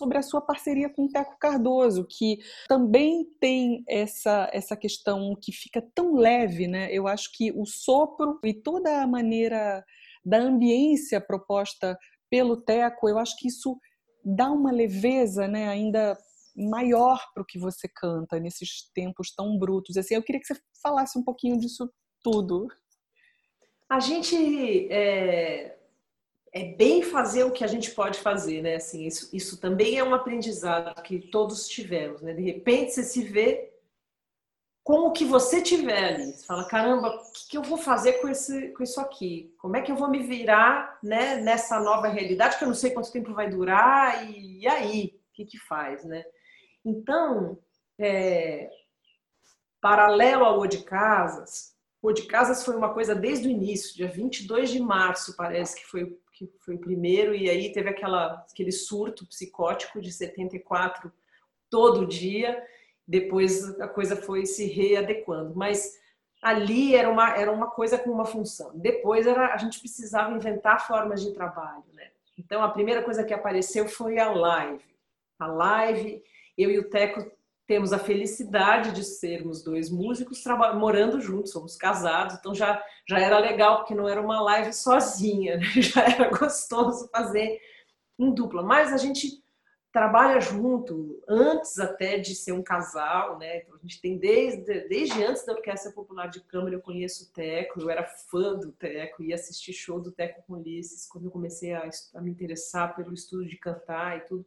[0.00, 5.52] sobre a sua parceria com o Teco Cardoso, que também tem essa, essa questão que
[5.52, 6.90] fica tão leve, né?
[6.90, 9.84] Eu acho que o sopro e toda a maneira
[10.24, 11.98] da ambiência proposta
[12.30, 13.78] pelo Teco, eu acho que isso
[14.24, 16.16] dá uma leveza, né, ainda
[16.68, 19.96] maior para o que você canta nesses tempos tão brutos.
[19.96, 21.90] Assim, eu queria que você falasse um pouquinho disso
[22.22, 22.68] tudo.
[23.88, 25.76] A gente é,
[26.52, 28.76] é bem fazer o que a gente pode fazer, né?
[28.76, 32.32] Assim, isso, isso também é um aprendizado que todos tivemos, né?
[32.32, 33.70] De repente você se vê
[34.82, 36.32] com o que você tiver ali.
[36.32, 39.54] Você fala, caramba, o que, que eu vou fazer com, esse, com isso aqui?
[39.58, 42.90] Como é que eu vou me virar né, nessa nova realidade que eu não sei
[42.90, 45.20] quanto tempo vai durar e, e aí?
[45.30, 46.24] O que, que faz, né?
[46.84, 47.58] Então,
[47.98, 48.70] é,
[49.80, 54.08] paralelo ao O de Casas, o de Casas foi uma coisa desde o início, dia
[54.08, 58.72] 22 de março, parece que foi, que foi o primeiro, e aí teve aquela, aquele
[58.72, 61.12] surto psicótico de 74
[61.68, 62.62] todo dia,
[63.06, 65.54] depois a coisa foi se readequando.
[65.54, 65.98] Mas
[66.40, 68.72] ali era uma, era uma coisa com uma função.
[68.74, 71.84] Depois era, a gente precisava inventar formas de trabalho.
[71.92, 72.10] Né?
[72.38, 74.84] Então a primeira coisa que apareceu foi a live.
[75.38, 76.22] A live
[76.62, 77.30] eu e o Teco
[77.66, 80.42] temos a felicidade de sermos dois músicos
[80.74, 85.56] morando juntos, somos casados, então já, já era legal, porque não era uma live sozinha,
[85.56, 85.66] né?
[85.80, 87.60] já era gostoso fazer
[88.18, 88.64] em dupla.
[88.64, 89.40] Mas a gente
[89.92, 93.58] trabalha junto antes até de ser um casal, né?
[93.58, 97.32] Então a gente tem desde, desde antes da Orquestra Popular de Câmara eu conheço o
[97.32, 101.30] Teco, eu era fã do Teco, ia assistir show do Teco com Ulisses quando eu
[101.30, 104.46] comecei a, a me interessar pelo estudo de cantar e tudo.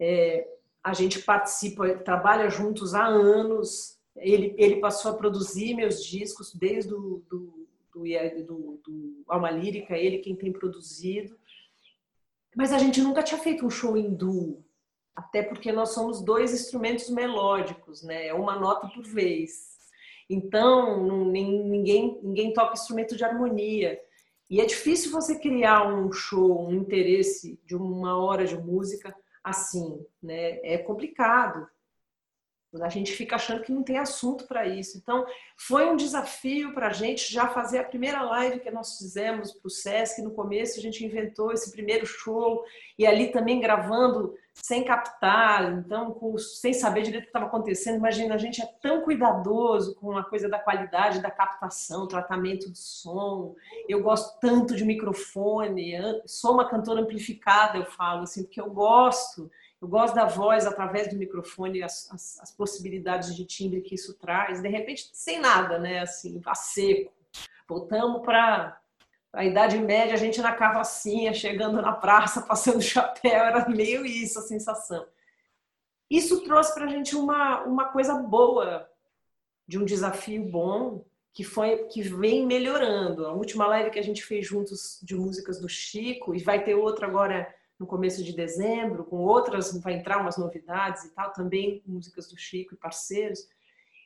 [0.00, 0.46] É,
[0.82, 3.98] a gente participa, trabalha juntos há anos.
[4.16, 9.96] Ele, ele passou a produzir meus discos desde o do, do, do, do Alma Lírica,
[9.96, 11.36] ele quem tem produzido.
[12.54, 14.62] Mas a gente nunca tinha feito um show em duo,
[15.14, 18.26] até porque nós somos dois instrumentos melódicos, né?
[18.26, 19.72] É uma nota por vez.
[20.28, 23.98] Então, ninguém, ninguém toca instrumento de harmonia.
[24.50, 29.14] E é difícil você criar um show, um interesse de uma hora de música
[29.44, 30.58] assim, né?
[30.64, 31.68] É complicado.
[32.80, 34.96] A gente fica achando que não tem assunto para isso.
[34.96, 39.52] Então, foi um desafio para a gente já fazer a primeira live que nós fizemos
[39.52, 40.22] para o SESC.
[40.22, 42.64] No começo, a gente inventou esse primeiro show
[42.98, 47.96] e ali também gravando sem captar, então, com, sem saber direito o que estava acontecendo.
[47.96, 52.76] Imagina, a gente é tão cuidadoso com a coisa da qualidade da captação, tratamento do
[52.76, 53.54] som.
[53.88, 55.94] Eu gosto tanto de microfone,
[56.26, 59.50] sou uma cantora amplificada, eu falo assim, porque eu gosto
[59.82, 64.14] eu gosto da voz através do microfone, as, as, as, possibilidades de timbre que isso
[64.14, 64.62] traz.
[64.62, 65.98] De repente, sem nada, né?
[65.98, 67.12] Assim, a seco.
[67.68, 68.80] Voltamos para
[69.32, 74.38] a Idade Média, a gente na carrocinha, chegando na praça, passando chapéu, era meio isso
[74.38, 75.04] a sensação.
[76.08, 78.88] Isso trouxe para a gente uma, uma coisa boa,
[79.66, 83.26] de um desafio bom, que foi que vem melhorando.
[83.26, 86.76] A última live que a gente fez juntos de músicas do Chico, e vai ter
[86.76, 91.82] outra agora no começo de dezembro, com outras, vai entrar umas novidades e tal, também
[91.86, 93.48] músicas do Chico e parceiros.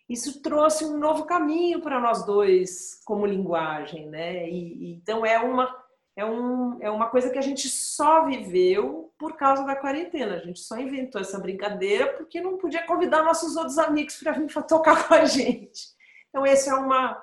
[0.09, 4.49] Isso trouxe um novo caminho para nós dois como linguagem, né?
[4.49, 5.85] E, então é uma
[6.17, 10.37] é, um, é uma coisa que a gente só viveu por causa da quarentena.
[10.37, 14.47] A gente só inventou essa brincadeira porque não podia convidar nossos outros amigos para vir
[14.67, 15.95] tocar com a gente.
[16.31, 17.23] Então, esse é uma,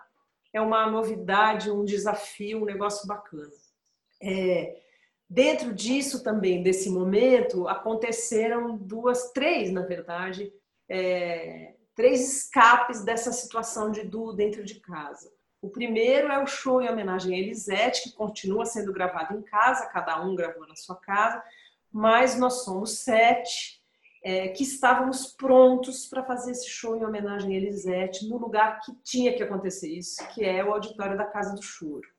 [0.54, 3.52] é uma novidade, um desafio, um negócio bacana.
[4.22, 4.83] É,
[5.30, 10.54] Dentro disso também, desse momento, aconteceram duas, três, na verdade,
[10.88, 15.32] é, três escapes dessa situação de Du dentro de casa.
[15.62, 19.88] O primeiro é o show em homenagem a Elisete, que continua sendo gravado em casa,
[19.88, 21.42] cada um gravou na sua casa,
[21.92, 23.82] mas nós somos sete
[24.24, 28.94] é, que estávamos prontos para fazer esse show em homenagem a Elisete no lugar que
[29.04, 32.13] tinha que acontecer isso, que é o auditório da Casa do Choro.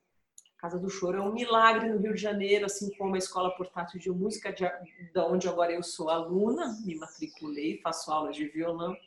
[0.65, 3.99] Casa do Choro é um milagre no Rio de Janeiro, assim como a Escola Portátil
[3.99, 8.97] de Música, de, de onde agora eu sou aluna, me matriculei, faço aulas de violão.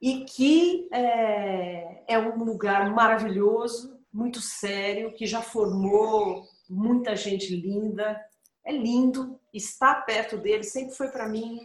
[0.00, 8.16] E que é, é um lugar maravilhoso, muito sério, que já formou muita gente linda.
[8.64, 11.58] É lindo, estar perto dele sempre foi para mim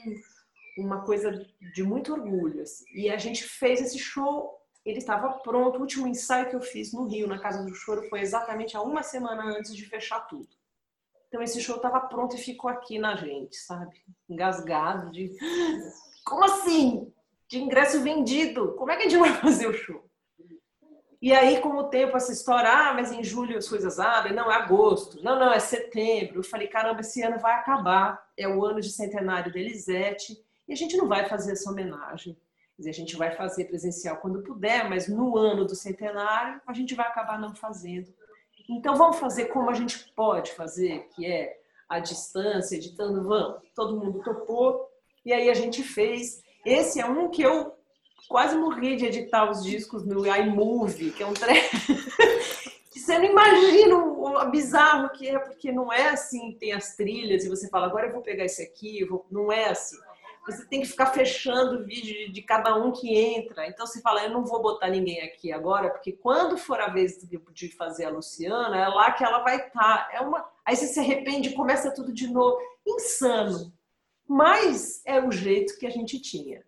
[0.79, 1.45] uma coisa
[1.75, 2.63] de muito orgulho.
[2.63, 2.85] Assim.
[2.95, 5.77] E a gente fez esse show ele estava pronto.
[5.77, 8.81] O último ensaio que eu fiz no Rio, na Casa do Choro, foi exatamente há
[8.81, 10.49] uma semana antes de fechar tudo.
[11.27, 14.03] Então esse show estava pronto e ficou aqui na gente, sabe?
[14.29, 15.35] Engasgado de
[16.23, 17.11] como assim?
[17.47, 18.73] De ingresso vendido.
[18.73, 20.03] Como é que a gente vai fazer o show?
[21.21, 24.51] E aí, com o tempo, essa história, ah, mas em julho as coisas abrem, não,
[24.51, 26.39] é agosto, não, não, é setembro.
[26.39, 30.73] Eu falei, caramba, esse ano vai acabar, é o ano de centenário da Elisete, e
[30.73, 32.37] a gente não vai fazer essa homenagem
[32.77, 36.95] dizer, a gente vai fazer presencial quando puder, mas no ano do centenário a gente
[36.95, 38.13] vai acabar não fazendo.
[38.69, 43.61] Então vamos fazer como a gente pode fazer, que é a distância, editando, vamos.
[43.75, 44.89] Todo mundo topou
[45.25, 46.41] e aí a gente fez.
[46.65, 47.73] Esse é um que eu
[48.27, 51.33] quase morri de editar os discos no iMovie, que é um
[52.89, 57.43] que você não imagina o bizarro que é, porque não é assim, tem as trilhas
[57.43, 59.25] e você fala, agora eu vou pegar esse aqui, vou...
[59.29, 59.97] não é assim
[60.45, 63.65] você tem que ficar fechando o vídeo de, cada um que entra.
[63.67, 67.17] Então você fala, eu não vou botar ninguém aqui agora, porque quando for a vez
[67.53, 69.71] de, fazer a Luciana, é lá que ela vai estar.
[69.71, 70.09] Tá.
[70.11, 70.45] É uma...
[70.65, 72.57] Aí você se arrepende começa tudo de novo.
[72.85, 73.73] Insano.
[74.27, 76.63] Mas é o jeito que a gente tinha.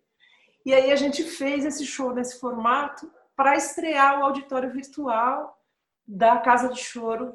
[0.64, 5.60] E aí a gente fez esse show nesse formato para estrear o auditório virtual
[6.06, 7.34] da Casa de Choro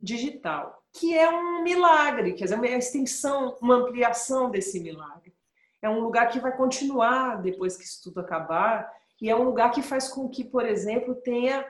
[0.00, 5.37] Digital, que é um milagre, quer dizer, uma extensão, uma ampliação desse milagre
[5.80, 9.70] é um lugar que vai continuar depois que isso tudo acabar, e é um lugar
[9.70, 11.64] que faz com que, por exemplo, tenha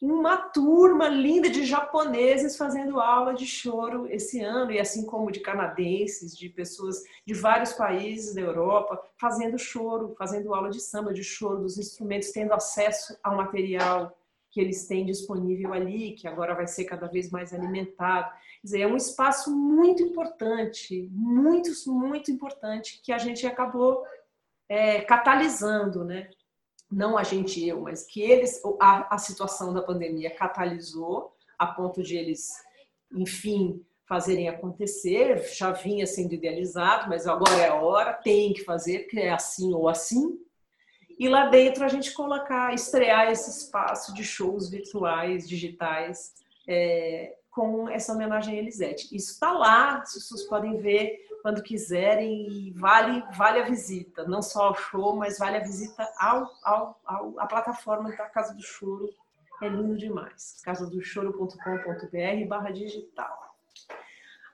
[0.00, 5.40] uma turma linda de japoneses fazendo aula de choro esse ano, e assim como de
[5.40, 11.22] canadenses, de pessoas de vários países da Europa, fazendo choro, fazendo aula de samba, de
[11.22, 14.16] choro, dos instrumentos, tendo acesso ao material
[14.50, 18.30] que eles têm disponível ali, que agora vai ser cada vez mais alimentado.
[18.60, 24.02] Quer dizer, é um espaço muito importante, muito, muito importante, que a gente acabou
[24.68, 26.28] é, catalisando, né?
[26.90, 32.02] Não a gente, eu, mas que eles, a, a situação da pandemia catalisou a ponto
[32.02, 32.50] de eles,
[33.12, 35.38] enfim, fazerem acontecer.
[35.54, 39.72] Já vinha sendo idealizado, mas agora é a hora, tem que fazer, porque é assim
[39.72, 40.36] ou assim.
[41.20, 46.32] E lá dentro a gente colocar, estrear esse espaço de shows virtuais, digitais,
[46.66, 49.14] é, com essa homenagem a Elisete.
[49.14, 54.68] Isso está lá, pessoas podem ver quando quiserem e vale, vale a visita, não só
[54.68, 59.10] ao show, mas vale a visita ao, ao, ao, à plataforma da Casa do Choro.
[59.62, 60.62] É lindo demais.
[60.64, 63.56] casadochoro.com.br barra digital.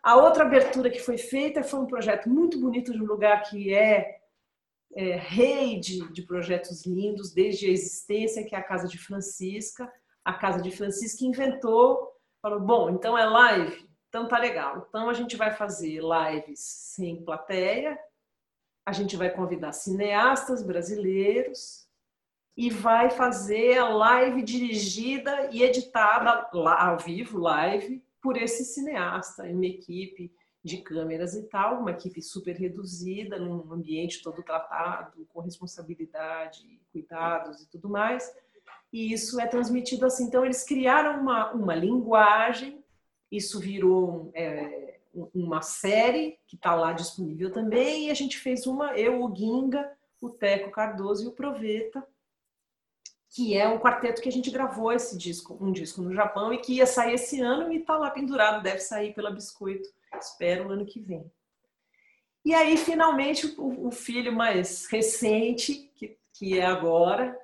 [0.03, 3.73] A outra abertura que foi feita foi um projeto muito bonito de um lugar que
[3.73, 4.26] é
[4.97, 9.93] é, rede de projetos lindos desde a existência, que é a Casa de Francisca.
[10.25, 13.87] A Casa de Francisca inventou, falou, bom, então é live?
[14.09, 14.87] Então tá legal.
[14.89, 17.99] Então a gente vai fazer lives sem plateia,
[18.87, 21.87] a gente vai convidar cineastas brasileiros
[22.57, 29.67] e vai fazer a live dirigida e editada ao vivo, live, por esse cineasta, uma
[29.67, 30.33] equipe
[30.67, 37.63] de câmeras e tal, uma equipe super reduzida, num ambiente todo tratado, com responsabilidade, cuidados
[37.63, 38.35] e tudo mais.
[38.93, 40.25] E isso é transmitido assim.
[40.25, 42.85] Então, eles criaram uma, uma linguagem,
[43.31, 44.99] isso virou é,
[45.33, 49.91] uma série que está lá disponível também, e a gente fez uma, eu, o Ginga,
[50.21, 52.05] o Teco Cardoso e o Proveta,
[53.31, 56.59] que é um quarteto que a gente gravou esse disco, um disco no Japão e
[56.59, 59.89] que ia sair esse ano e está lá pendurado, deve sair pela Biscoito
[60.21, 61.31] espero o ano que vem.
[62.45, 67.37] E aí, finalmente, o, o filho mais recente, que, que é agora,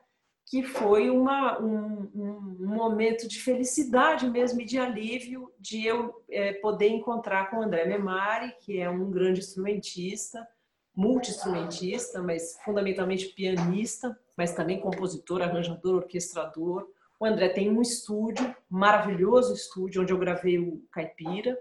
[0.47, 6.53] que foi uma, um, um, momento de felicidade mesmo e de alívio de eu é,
[6.53, 10.47] poder encontrar com o André Memari, que é um grande instrumentista,
[10.95, 16.87] multi-instrumentista, mas fundamentalmente pianista, mas também compositor, arranjador, orquestrador.
[17.19, 21.59] O André tem um estúdio, maravilhoso estúdio, onde eu gravei o Caipira,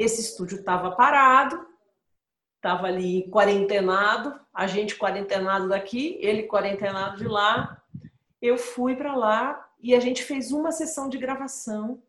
[0.00, 1.66] esse estúdio estava parado,
[2.56, 7.82] estava ali quarentenado, a gente quarentenado daqui, ele quarentenado de lá.
[8.40, 12.02] Eu fui para lá e a gente fez uma sessão de gravação.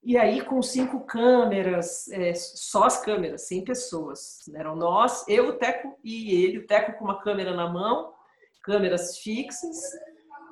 [0.00, 4.48] E aí, com cinco câmeras, é, só as câmeras, sem pessoas.
[4.54, 8.14] Eram nós, eu, o Teco e ele, o Teco com uma câmera na mão,
[8.62, 9.76] câmeras fixas,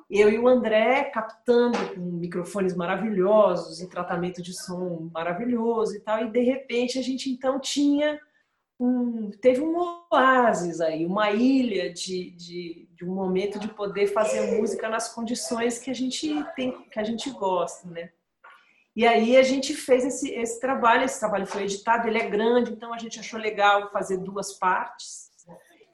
[0.09, 6.23] eu e o André captando com microfones maravilhosos e tratamento de som maravilhoso e tal,
[6.23, 8.19] e de repente a gente então tinha
[8.79, 9.75] um, teve um
[10.11, 15.79] oásis aí, uma ilha de, de, de, um momento de poder fazer música nas condições
[15.79, 18.09] que a gente tem, que a gente gosta, né?
[18.95, 22.71] E aí a gente fez esse, esse trabalho, esse trabalho foi editado, ele é grande,
[22.71, 25.29] então a gente achou legal fazer duas partes.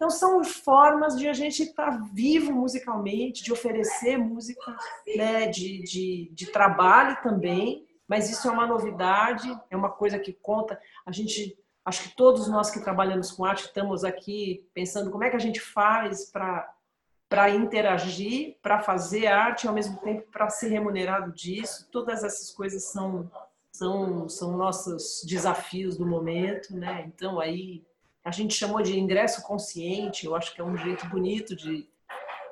[0.02, 4.76] Então, são formas de a gente estar tá vivo musicalmente, de oferecer música,
[5.16, 10.34] né, de, de, de trabalho também, mas isso é uma novidade, é uma coisa que
[10.34, 10.82] conta.
[11.06, 15.30] A gente, acho que todos nós que trabalhamos com arte estamos aqui pensando como é
[15.30, 20.70] que a gente faz para interagir, para fazer arte, e ao mesmo tempo para ser
[20.70, 21.88] remunerado disso.
[21.92, 23.30] Todas essas coisas são
[23.72, 27.04] são são nossos desafios do momento, né?
[27.06, 27.86] Então aí
[28.24, 31.88] a gente chamou de ingresso consciente, eu acho que é um jeito bonito de,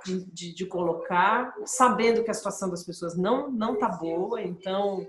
[0.05, 5.05] de, de, de colocar, sabendo que a situação das pessoas não não está boa, então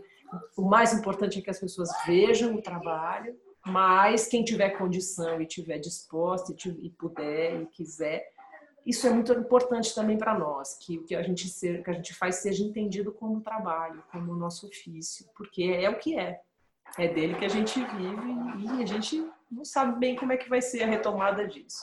[0.56, 5.46] o mais importante é que as pessoas vejam o trabalho, mas quem tiver condição e
[5.46, 8.30] tiver disposta e, e puder e quiser,
[8.86, 11.46] isso é muito importante também para nós, que o que a gente
[11.82, 16.18] que a gente faz seja entendido como trabalho, como nosso ofício, porque é o que
[16.18, 16.40] é.
[16.98, 20.48] É dele que a gente vive e a gente não sabe bem como é que
[20.48, 21.82] vai ser a retomada disso.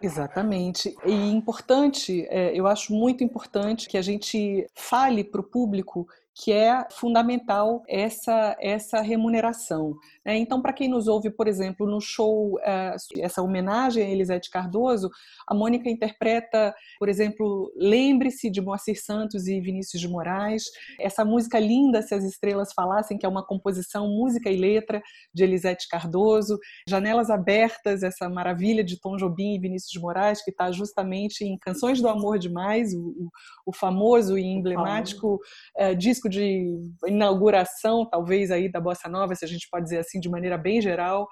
[0.00, 0.96] Exatamente.
[1.04, 6.08] E importante, é, eu acho muito importante que a gente fale para o público
[6.42, 9.94] que é fundamental essa, essa remuneração.
[10.24, 10.38] Né?
[10.38, 15.10] Então, para quem nos ouve, por exemplo, no show, eh, essa homenagem a Elisete Cardoso,
[15.46, 20.64] a Mônica interpreta, por exemplo, Lembre-se de Moacir Santos e Vinícius de Moraes,
[20.98, 25.02] essa música linda, Se as Estrelas Falassem, que é uma composição, música e letra
[25.34, 30.50] de Elisete Cardoso, Janelas Abertas, essa maravilha de Tom Jobim e Vinícius de Moraes, que
[30.50, 33.30] está justamente em Canções do Amor Demais, o,
[33.66, 35.38] o famoso e emblemático
[35.78, 40.20] uh, disco de inauguração, talvez, aí da Bossa Nova, se a gente pode dizer assim,
[40.20, 41.28] de maneira bem geral.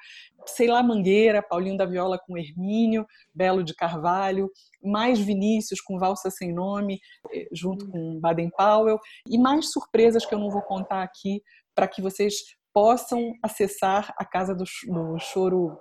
[0.47, 4.51] Sei lá, Mangueira, Paulinho da Viola com Hermínio, Belo de Carvalho,
[4.83, 6.99] mais Vinícius com Valsa Sem Nome,
[7.33, 11.41] eh, junto com Baden Powell, e mais surpresas que eu não vou contar aqui,
[11.75, 12.35] para que vocês
[12.75, 15.79] possam acessar a Casa do, do Choro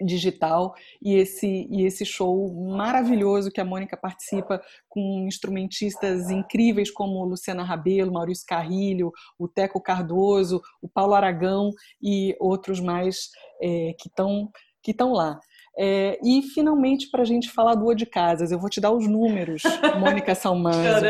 [0.00, 7.24] digital e esse e esse show maravilhoso que a Mônica participa com instrumentistas incríveis como
[7.24, 11.70] Luciana Rabelo, Maurício Carrilho, o Teco Cardoso, o Paulo Aragão
[12.02, 13.30] e outros mais
[13.60, 14.50] é, que estão
[14.82, 15.38] que estão lá.
[15.76, 18.90] É, e finalmente para a gente falar do O de Casas, eu vou te dar
[18.90, 19.62] os números,
[20.00, 21.04] Mônica Salmanzo,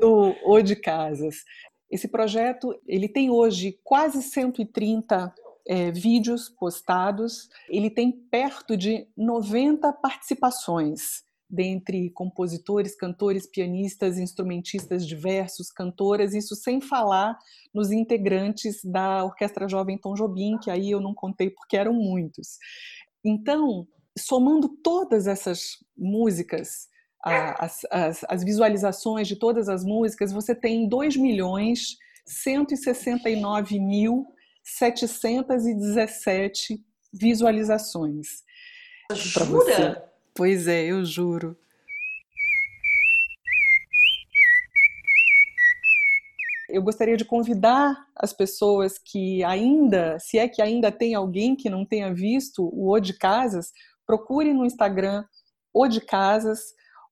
[0.00, 1.44] do O de Casas.
[1.90, 5.34] Esse projeto ele tem hoje quase 130
[5.66, 7.48] é, vídeos postados.
[7.68, 16.80] Ele tem perto de 90 participações dentre compositores, cantores, pianistas, instrumentistas diversos, cantoras, isso sem
[16.80, 17.36] falar
[17.74, 22.56] nos integrantes da Orquestra Jovem Tom Jobim, que aí eu não contei porque eram muitos.
[23.24, 26.88] Então, somando todas essas músicas,
[27.22, 31.96] as, as, as, visualizações de todas as músicas, você tem 2 milhões
[32.26, 34.26] 169 mil
[34.78, 38.44] 717 visualizações.
[39.12, 40.08] Jura?
[40.34, 41.56] Pois é, eu juro.
[46.68, 51.68] Eu gostaria de convidar as pessoas que ainda, se é que ainda tem alguém que
[51.68, 53.72] não tenha visto o O de Casas,
[54.06, 55.24] procure no Instagram
[55.74, 56.60] O de Casas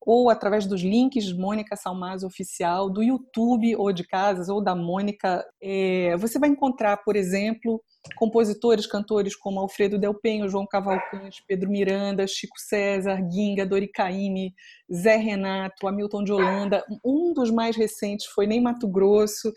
[0.08, 5.44] ou através dos links Mônica Salmazo Oficial, do YouTube ou de Casas ou da Mônica.
[5.62, 7.78] É, você vai encontrar, por exemplo,
[8.16, 14.54] compositores, cantores como Alfredo Del Penho, João Cavalcante, Pedro Miranda, Chico César, Ginga, Dori Caymmi,
[14.92, 16.84] Zé Renato, Hamilton de Holanda.
[17.04, 19.52] Um dos mais recentes foi Nem Mato Grosso.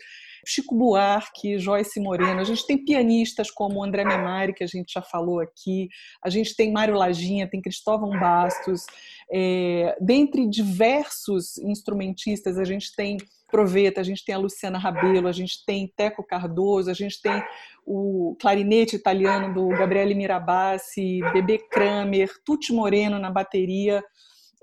[0.46, 2.40] Chico Buarque, Joyce Moreno.
[2.40, 5.88] A gente tem pianistas como André Memari, que a gente já falou aqui.
[6.22, 8.84] A gente tem Mário Laginha, tem Cristóvão Bastos.
[9.32, 13.18] É, dentre diversos instrumentistas, a gente tem
[13.52, 17.44] Proveta, a gente tem a Luciana Rabelo, a gente tem Teco Cardoso, a gente tem
[17.86, 24.02] o clarinete italiano do Gabriele Mirabassi, Bebê Kramer, Tuti Moreno na bateria.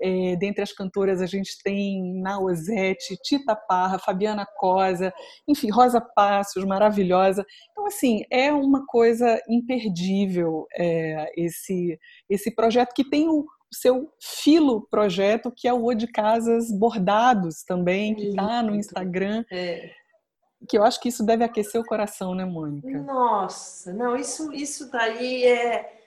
[0.02, 5.12] É, dentre as cantoras a gente tem Naozete, Tita Parra, Fabiana Cosa,
[5.46, 7.46] enfim, Rosa Passos, maravilhosa.
[7.70, 11.98] Então, assim, é uma coisa imperdível é, esse,
[12.28, 17.62] esse projeto que tem o, seu filo projeto, que é o O de Casas Bordados
[17.62, 19.44] também, que está no Instagram.
[19.50, 19.92] É.
[20.68, 22.88] Que eu acho que isso deve aquecer o coração, né, Mônica?
[23.02, 26.00] Nossa, não, isso, isso daí é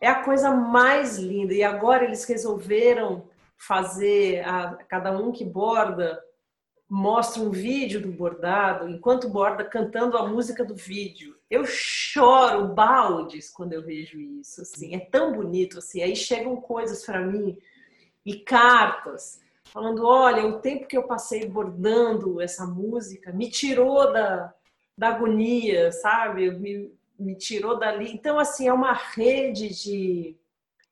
[0.00, 1.54] é a coisa mais linda.
[1.54, 6.22] E agora eles resolveram fazer a, cada um que borda
[6.88, 11.35] mostra um vídeo do bordado enquanto borda cantando a música do vídeo.
[11.50, 16.02] Eu choro baldes quando eu vejo isso, assim, é tão bonito assim.
[16.02, 17.56] Aí chegam coisas para mim
[18.24, 24.52] e cartas falando, olha, o tempo que eu passei bordando essa música me tirou da,
[24.96, 26.50] da agonia, sabe?
[26.50, 28.12] Me, me tirou dali.
[28.12, 30.36] Então, assim, é uma rede de,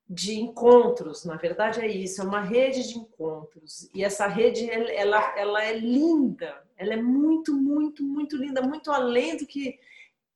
[0.08, 3.90] de encontros, na verdade é isso, é uma rede de encontros.
[3.94, 9.36] E essa rede, ela, ela é linda, ela é muito, muito, muito linda, muito além
[9.36, 9.78] do que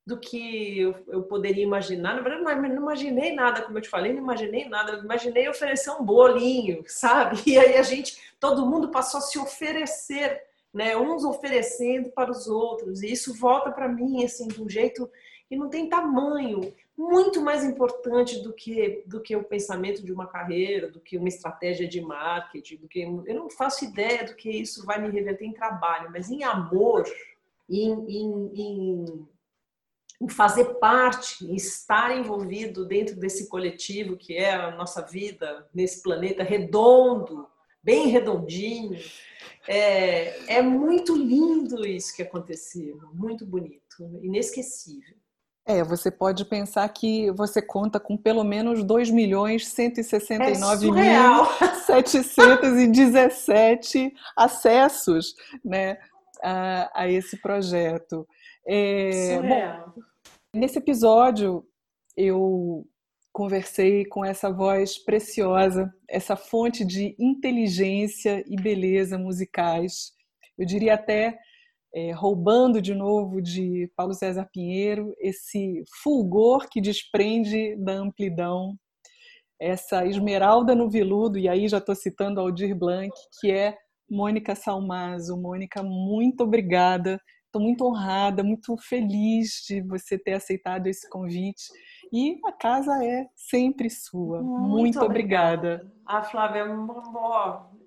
[0.09, 2.15] do que eu, eu poderia imaginar.
[2.15, 4.93] Na verdade, não, não imaginei nada, como eu te falei, não imaginei nada.
[4.93, 7.43] Eu imaginei oferecer um bolinho, sabe?
[7.47, 10.97] E aí a gente, todo mundo passou a se oferecer, né?
[10.97, 13.03] Uns oferecendo para os outros.
[13.03, 15.11] E isso volta para mim, assim, de um jeito
[15.51, 20.27] e não tem tamanho muito mais importante do que do que o pensamento de uma
[20.27, 24.51] carreira, do que uma estratégia de marketing, do que eu não faço ideia do que
[24.51, 27.05] isso vai me reverter em trabalho, mas em amor,
[27.69, 29.29] em, em, em,
[30.21, 36.03] em fazer parte, em estar envolvido dentro desse coletivo que é a nossa vida nesse
[36.03, 37.47] planeta redondo,
[37.83, 38.99] bem redondinho.
[39.67, 45.17] É, é muito lindo isso que aconteceu, muito bonito, inesquecível.
[45.69, 51.45] É, você pode pensar que você conta com pelo menos 2 milhões 169 é mil
[51.85, 55.99] 717 acessos né,
[56.43, 58.27] a, a, esse projeto.
[58.71, 60.03] É, bom,
[60.55, 61.67] nesse episódio,
[62.15, 62.87] eu
[63.33, 70.13] conversei com essa voz preciosa, essa fonte de inteligência e beleza musicais.
[70.59, 71.39] Eu diria até
[71.95, 78.77] é, roubando de novo de Paulo César Pinheiro esse fulgor que desprende da amplidão,
[79.59, 83.77] essa esmeralda no veludo, e aí já estou citando Aldir Blanc, que é
[84.11, 85.41] Mônica Salmazo.
[85.41, 87.19] Mônica, muito obrigada.
[87.49, 91.65] Estou muito honrada, muito feliz de você ter aceitado esse convite.
[92.13, 94.43] E a casa é sempre sua.
[94.43, 95.77] Muito, muito obrigada.
[95.77, 95.93] obrigada.
[96.05, 96.67] A Flávia,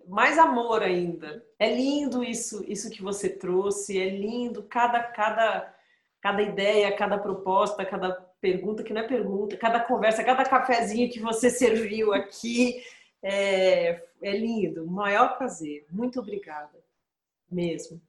[0.07, 1.45] mais amor ainda.
[1.59, 5.75] É lindo isso, isso que você trouxe, é lindo cada cada
[6.19, 11.19] cada ideia, cada proposta, cada pergunta que não é pergunta, cada conversa, cada cafezinho que
[11.19, 12.83] você serviu aqui.
[13.23, 15.85] É, é lindo, maior prazer.
[15.91, 16.79] Muito obrigada,
[17.49, 18.01] mesmo.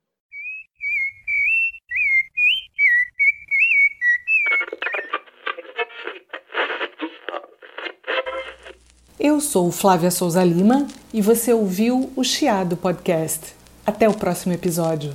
[9.25, 10.85] Eu sou Flávia Souza Lima
[11.15, 13.55] e você ouviu o Chiado Podcast.
[13.87, 15.15] Até o próximo episódio.